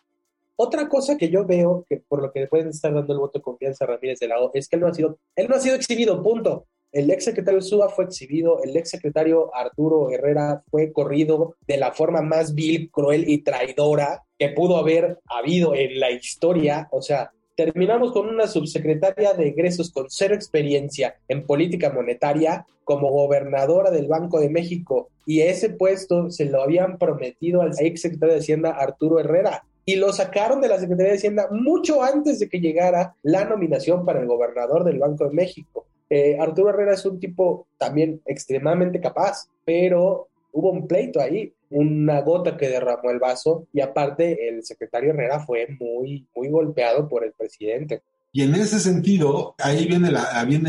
Otra 0.55 0.87
cosa 0.87 1.17
que 1.17 1.29
yo 1.29 1.45
veo, 1.45 1.83
que 1.89 1.97
por 1.97 2.21
lo 2.21 2.31
que 2.31 2.45
pueden 2.45 2.67
estar 2.67 2.93
dando 2.93 3.11
el 3.11 3.19
voto 3.19 3.39
de 3.39 3.43
confianza 3.43 3.85
a 3.85 3.87
Ramírez 3.87 4.19
de 4.19 4.27
la 4.27 4.39
O, 4.39 4.51
es 4.53 4.67
que 4.67 4.75
él 4.75 4.81
no 4.83 4.87
ha 4.87 4.93
sido, 4.93 5.17
él 5.35 5.47
no 5.49 5.55
ha 5.55 5.59
sido 5.59 5.75
exhibido, 5.75 6.21
punto. 6.21 6.67
El 6.93 7.09
ex 7.09 7.25
secretario 7.25 7.59
Suba 7.59 7.89
fue 7.89 8.05
exhibido, 8.05 8.61
el 8.61 8.77
ex 8.77 8.91
secretario 8.91 9.49
Arturo 9.55 10.11
Herrera 10.11 10.61
fue 10.69 10.93
corrido 10.93 11.55
de 11.65 11.77
la 11.77 11.91
forma 11.91 12.21
más 12.21 12.53
vil, 12.53 12.91
cruel 12.91 13.27
y 13.27 13.39
traidora 13.39 14.21
que 14.37 14.49
pudo 14.49 14.77
haber 14.77 15.17
habido 15.25 15.73
en 15.73 15.99
la 15.99 16.11
historia. 16.11 16.87
O 16.91 17.01
sea, 17.01 17.31
terminamos 17.55 18.11
con 18.11 18.29
una 18.29 18.45
subsecretaria 18.45 19.33
de 19.33 19.47
egresos 19.47 19.91
con 19.91 20.05
cero 20.09 20.35
experiencia 20.35 21.15
en 21.27 21.47
política 21.47 21.89
monetaria 21.89 22.67
como 22.83 23.09
gobernadora 23.09 23.89
del 23.89 24.07
Banco 24.07 24.39
de 24.39 24.51
México 24.51 25.09
y 25.25 25.41
ese 25.41 25.71
puesto 25.71 26.29
se 26.29 26.45
lo 26.45 26.61
habían 26.61 26.99
prometido 26.99 27.63
al 27.63 27.73
ex 27.79 28.01
secretario 28.01 28.35
de 28.35 28.41
Hacienda 28.41 28.69
Arturo 28.69 29.19
Herrera 29.19 29.63
y 29.83 29.95
lo 29.95 30.13
sacaron 30.13 30.61
de 30.61 30.67
la 30.67 30.79
Secretaría 30.79 31.13
de 31.13 31.17
Hacienda 31.17 31.47
mucho 31.49 32.03
antes 32.03 32.37
de 32.37 32.49
que 32.49 32.59
llegara 32.59 33.15
la 33.23 33.45
nominación 33.45 34.05
para 34.05 34.19
el 34.19 34.27
gobernador 34.27 34.83
del 34.83 34.99
Banco 34.99 35.27
de 35.27 35.33
México. 35.33 35.87
Eh, 36.15 36.37
Arturo 36.39 36.69
Herrera 36.69 36.93
es 36.93 37.03
un 37.07 37.19
tipo 37.19 37.65
también 37.79 38.21
extremadamente 38.27 39.01
capaz, 39.01 39.47
pero 39.65 40.27
hubo 40.51 40.69
un 40.69 40.87
pleito 40.87 41.19
ahí, 41.19 41.51
una 41.71 42.21
gota 42.21 42.55
que 42.55 42.69
derramó 42.69 43.09
el 43.09 43.17
vaso 43.17 43.65
y 43.73 43.81
aparte 43.81 44.47
el 44.47 44.63
secretario 44.63 45.09
Herrera 45.09 45.39
fue 45.39 45.65
muy, 45.79 46.27
muy 46.35 46.49
golpeado 46.49 47.09
por 47.09 47.23
el 47.25 47.31
presidente. 47.31 48.03
Y 48.31 48.43
en 48.43 48.53
ese 48.53 48.79
sentido, 48.79 49.55
ahí 49.57 49.87
viene, 49.87 50.09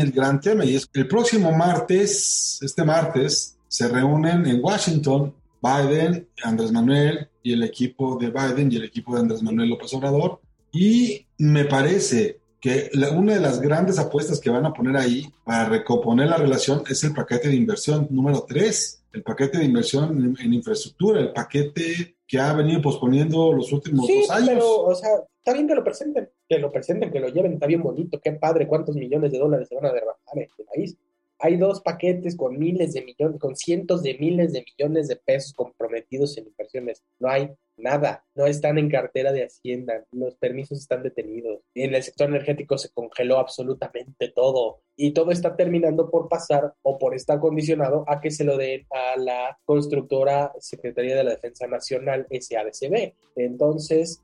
el 0.01 0.11
gran 0.11 0.41
tema 0.41 0.65
y 0.65 0.77
es 0.77 0.89
el 0.95 1.07
próximo 1.07 1.51
martes, 1.51 2.57
este 2.63 2.83
martes, 2.83 3.55
se 3.67 3.87
reúnen 3.87 4.47
en 4.47 4.63
Washington 4.63 5.31
Biden, 5.61 6.27
Andrés 6.41 6.71
Manuel 6.71 7.29
y 7.43 7.53
el 7.53 7.61
equipo 7.61 8.17
de 8.17 8.31
Biden 8.31 8.71
y 8.71 8.77
el 8.77 8.85
equipo 8.85 9.13
de 9.13 9.21
Andrés 9.21 9.43
Manuel 9.43 9.69
López 9.69 9.93
Obrador. 9.93 10.39
Y 10.71 11.23
me 11.37 11.65
parece 11.65 12.39
que 12.65 12.89
una 13.15 13.35
de 13.35 13.39
las 13.39 13.61
grandes 13.61 13.99
apuestas 13.99 14.39
que 14.39 14.49
van 14.49 14.65
a 14.65 14.73
poner 14.73 14.97
ahí 14.97 15.31
para 15.43 15.69
recomponer 15.69 16.27
la 16.27 16.37
relación 16.37 16.81
es 16.89 17.03
el 17.03 17.13
paquete 17.13 17.49
de 17.49 17.55
inversión 17.55 18.07
número 18.09 18.43
3, 18.43 19.03
el 19.13 19.21
paquete 19.21 19.59
de 19.59 19.65
inversión 19.65 20.35
en, 20.39 20.51
infraestructura, 20.51 21.19
el 21.19 21.31
paquete 21.31 22.15
que 22.27 22.39
ha 22.39 22.53
venido 22.53 22.81
posponiendo 22.81 23.53
los 23.53 23.71
últimos 23.71 24.07
dos 24.07 24.31
años. 24.31 24.49
Pero, 24.49 24.81
o 24.81 24.95
sea, 24.95 25.11
está 25.37 25.53
bien 25.53 25.67
que 25.67 25.75
lo 25.75 25.83
presenten, 25.83 26.27
que 26.49 26.57
lo 26.57 26.71
presenten, 26.71 27.11
que 27.11 27.19
lo 27.19 27.27
lleven, 27.27 27.53
está 27.53 27.67
bien 27.67 27.83
bonito, 27.83 28.19
qué 28.19 28.31
padre, 28.31 28.67
cuántos 28.67 28.95
millones 28.95 29.31
de 29.31 29.37
dólares 29.37 29.67
se 29.67 29.75
van 29.75 29.85
a 29.85 29.93
derramar 29.93 30.15
en 30.33 30.41
el 30.41 30.65
país 30.65 30.97
hay 31.39 31.57
dos 31.57 31.81
paquetes 31.81 32.35
con 32.35 32.57
miles 32.57 32.93
de 32.93 33.03
millones, 33.03 33.39
con 33.39 33.55
cientos 33.55 34.03
de 34.03 34.17
miles 34.19 34.53
de 34.53 34.63
millones 34.63 35.07
de 35.07 35.17
pesos 35.17 35.53
comprometidos 35.53 36.37
en 36.37 36.47
inversiones. 36.47 37.03
No 37.19 37.29
hay 37.29 37.51
nada, 37.77 38.23
no 38.35 38.45
están 38.45 38.77
en 38.77 38.89
cartera 38.89 39.31
de 39.33 39.43
Hacienda, 39.43 40.05
los 40.11 40.35
permisos 40.35 40.79
están 40.79 41.03
detenidos. 41.03 41.59
En 41.73 41.93
el 41.93 42.03
sector 42.03 42.29
energético 42.29 42.77
se 42.77 42.89
congeló 42.89 43.37
absolutamente 43.39 44.29
todo 44.29 44.81
y 44.95 45.11
todo 45.11 45.31
está 45.31 45.55
terminando 45.55 46.09
por 46.09 46.29
pasar 46.29 46.73
o 46.81 46.97
por 46.97 47.13
estar 47.15 47.39
condicionado 47.39 48.05
a 48.07 48.21
que 48.21 48.31
se 48.31 48.45
lo 48.45 48.57
den 48.57 48.85
a 48.91 49.19
la 49.19 49.57
constructora 49.65 50.53
Secretaría 50.59 51.15
de 51.15 51.23
la 51.23 51.31
Defensa 51.31 51.67
Nacional, 51.67 52.27
SADCB. 52.29 53.13
Entonces... 53.35 54.21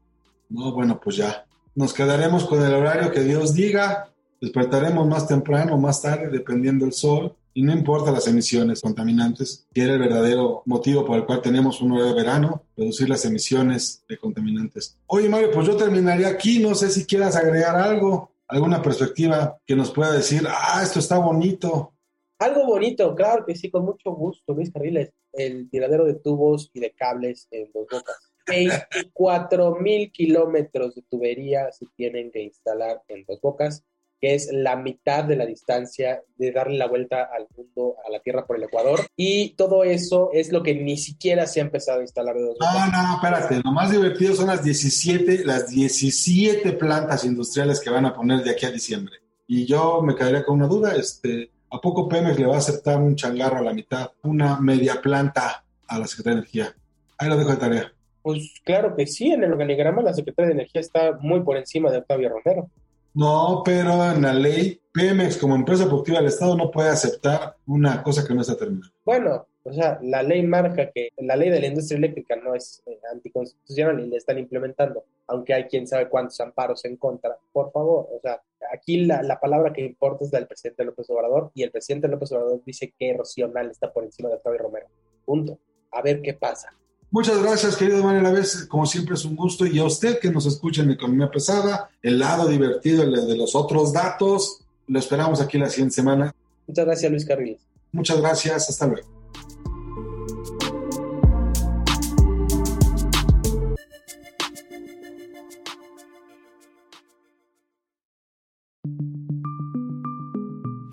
No, 0.50 0.74
bueno, 0.74 1.00
pues 1.02 1.18
ya. 1.18 1.46
Nos 1.76 1.94
quedaremos 1.94 2.46
con 2.46 2.66
el 2.66 2.74
horario 2.74 3.12
que 3.12 3.22
Dios 3.22 3.54
diga 3.54 4.11
Despertaremos 4.42 5.08
más 5.08 5.28
temprano 5.28 5.76
o 5.76 5.78
más 5.78 6.02
tarde 6.02 6.28
dependiendo 6.28 6.84
del 6.84 6.94
sol 6.94 7.36
y 7.54 7.62
no 7.62 7.74
importa 7.74 8.12
las 8.12 8.28
emisiones 8.28 8.82
contaminantes, 8.82 9.68
que 9.72 9.84
era 9.84 9.94
el 9.94 10.00
verdadero 10.00 10.64
motivo 10.66 11.06
por 11.06 11.18
el 11.18 11.26
cual 11.28 11.44
tenemos 11.44 11.80
un 11.80 11.90
nuevo 11.90 12.16
verano, 12.16 12.64
reducir 12.76 13.08
las 13.08 13.24
emisiones 13.24 14.04
de 14.10 14.18
contaminantes. 14.18 14.98
Oye 15.06 15.30
Mario, 15.30 15.52
pues 15.52 15.68
yo 15.68 15.78
terminaría 15.78 16.28
aquí, 16.28 16.58
no 16.58 16.74
sé 16.74 16.90
si 16.90 17.06
quieras 17.06 17.36
agregar 17.36 17.76
algo, 17.76 18.32
alguna 18.48 18.82
perspectiva 18.82 19.60
que 19.64 19.76
nos 19.76 19.92
pueda 19.92 20.12
decir, 20.12 20.42
ah, 20.50 20.82
esto 20.82 20.98
está 20.98 21.20
bonito. 21.20 21.94
Algo 22.40 22.66
bonito, 22.66 23.14
claro 23.14 23.46
que 23.46 23.56
sí, 23.56 23.70
con 23.70 23.86
mucho 23.86 24.12
gusto, 24.12 24.54
Luis 24.54 24.72
Carriles, 24.72 25.12
el 25.34 25.70
tiradero 25.70 26.06
de 26.06 26.16
tubos 26.16 26.72
y 26.74 26.80
de 26.80 26.92
cables 26.94 27.48
en 27.52 27.70
Dos 27.72 27.86
Bocas. 27.92 28.32
24 28.48 29.76
mil 29.76 30.12
kilómetros 30.12 30.96
de 30.96 31.04
tubería 31.04 31.72
se 31.72 31.86
tienen 31.96 32.32
que 32.32 32.42
instalar 32.42 33.04
en 33.08 33.24
Dos 33.28 33.40
Bocas 33.40 33.84
que 34.22 34.36
es 34.36 34.50
la 34.54 34.76
mitad 34.76 35.24
de 35.24 35.36
la 35.36 35.48
distancia 35.48 36.22
de 36.38 36.52
darle 36.52 36.78
la 36.78 36.88
vuelta 36.88 37.28
al 37.36 37.48
mundo, 37.58 37.96
a 38.08 38.12
la 38.12 38.20
Tierra 38.20 38.46
por 38.46 38.56
el 38.56 38.64
Ecuador. 38.64 39.00
Y 39.16 39.56
todo 39.56 39.84
eso 39.84 40.30
es 40.32 40.52
lo 40.52 40.62
que 40.62 40.76
ni 40.76 40.96
siquiera 40.98 41.48
se 41.48 41.60
ha 41.60 41.64
empezado 41.64 42.00
a 42.00 42.04
instalar 42.04 42.36
de 42.36 42.44
dos 42.44 42.58
No, 42.60 42.88
no, 42.88 43.16
espérate. 43.16 43.62
Lo 43.64 43.72
más 43.72 43.90
divertido 43.90 44.36
son 44.36 44.48
las 44.48 44.64
17, 44.64 45.44
las 45.44 45.70
17 45.70 46.74
plantas 46.74 47.26
industriales 47.26 47.80
que 47.80 47.90
van 47.90 48.06
a 48.06 48.14
poner 48.14 48.44
de 48.44 48.52
aquí 48.52 48.68
a 48.68 48.72
diciembre. 48.72 49.16
Y 49.48 49.66
yo 49.66 50.02
me 50.04 50.16
quedaría 50.16 50.46
con 50.46 50.60
una 50.60 50.68
duda, 50.68 50.96
este, 50.96 51.50
¿a 51.72 51.82
poco 51.82 52.08
Pemex 52.08 52.40
le 52.40 52.46
va 52.46 52.56
a 52.56 52.60
aceptar 52.60 53.00
un 53.00 53.16
changarro 53.16 53.58
a 53.58 53.64
la 53.64 53.74
mitad, 53.74 54.12
una 54.22 54.60
media 54.60 55.02
planta 55.02 55.66
a 55.88 56.00
la 56.00 56.06
Secretaría 56.06 56.36
de 56.36 56.42
Energía? 56.42 56.76
Ahí 57.18 57.28
lo 57.28 57.38
dejo 57.38 57.50
de 57.50 57.58
tarea. 57.58 57.92
Pues 58.22 58.54
claro 58.64 58.96
que 58.96 59.08
sí, 59.08 59.32
en 59.32 59.44
el 59.44 59.52
organigrama 59.52 60.04
la 60.04 60.14
Secretaría 60.14 60.50
de 60.50 60.54
Energía 60.54 60.82
está 60.82 61.18
muy 61.20 61.42
por 61.42 61.58
encima 61.58 61.90
de 61.90 61.98
Octavio 61.98 62.30
Romero. 62.30 62.70
No, 63.14 63.62
pero 63.66 64.12
en 64.12 64.22
la 64.22 64.34
ley, 64.34 64.80
Pemex 64.94 65.38
como 65.38 65.56
empresa 65.56 65.86
productiva 65.86 66.20
del 66.20 66.28
Estado 66.28 66.56
no 66.56 66.72
puede 66.72 66.90
aceptar 66.90 67.56
una 67.66 68.02
cosa 68.04 68.26
que 68.26 68.34
no 68.34 68.42
está 68.42 68.56
terminada. 68.56 68.92
Bueno, 69.04 69.48
o 69.64 69.74
sea, 69.74 70.00
la 70.02 70.24
ley 70.24 70.42
marca 70.44 70.90
que 70.92 71.10
la 71.18 71.36
ley 71.36 71.50
de 71.50 71.60
la 71.60 71.68
industria 71.68 71.98
eléctrica 71.98 72.36
no 72.36 72.56
es 72.56 72.82
eh, 72.86 73.00
anticonstitucional 73.12 74.00
y 74.00 74.10
la 74.10 74.18
están 74.18 74.40
implementando, 74.40 75.06
aunque 75.28 75.54
hay 75.54 75.66
quien 75.66 75.88
sabe 75.88 76.10
cuántos 76.10 76.40
amparos 76.40 76.84
en 76.86 76.98
contra. 76.98 77.38
Por 77.52 77.72
favor, 77.72 78.08
o 78.12 78.20
sea, 78.22 78.42
aquí 78.74 79.06
la, 79.06 79.22
la 79.22 79.40
palabra 79.40 79.72
que 79.72 79.82
importa 79.86 80.26
es 80.26 80.32
del 80.32 80.48
presidente 80.48 80.84
López 80.84 81.10
Obrador 81.10 81.52
y 81.54 81.64
el 81.64 81.72
presidente 81.72 82.08
López 82.08 82.32
Obrador 82.32 82.64
dice 82.66 82.94
que 82.98 83.14
Rocional 83.14 83.70
está 83.70 83.92
por 83.94 84.04
encima 84.04 84.30
de 84.30 84.36
Octavio 84.36 84.60
Romero. 84.60 84.88
Punto. 85.26 85.60
A 85.92 86.02
ver 86.02 86.22
qué 86.22 86.34
pasa. 86.34 86.74
Muchas 87.14 87.44
gracias, 87.44 87.76
querido 87.76 88.02
Manuel 88.06 88.34
vez 88.34 88.66
Como 88.70 88.86
siempre 88.86 89.16
es 89.16 89.26
un 89.26 89.36
gusto. 89.36 89.66
Y 89.66 89.80
a 89.80 89.84
usted 89.84 90.18
que 90.20 90.32
nos 90.32 90.46
escucha 90.46 90.82
en 90.82 90.92
Economía 90.92 91.30
Pesada, 91.30 91.90
el 92.02 92.18
lado 92.18 92.48
divertido, 92.48 93.04
el 93.04 93.12
de 93.28 93.36
los 93.36 93.54
otros 93.54 93.92
datos, 93.92 94.62
lo 94.88 94.98
esperamos 94.98 95.42
aquí 95.42 95.58
la 95.58 95.70
siguiente 95.70 95.96
semana. 95.96 96.34
Muchas 96.68 96.86
gracias, 96.86 97.12
Luis 97.12 97.26
Carriles. 97.26 97.60
Muchas 97.92 98.22
gracias. 98.22 98.70
Hasta 98.70 98.88
luego. 98.88 99.10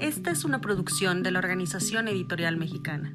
Esta 0.00 0.32
es 0.32 0.44
una 0.44 0.60
producción 0.60 1.22
de 1.22 1.30
la 1.30 1.38
Organización 1.38 2.08
Editorial 2.08 2.56
Mexicana. 2.56 3.14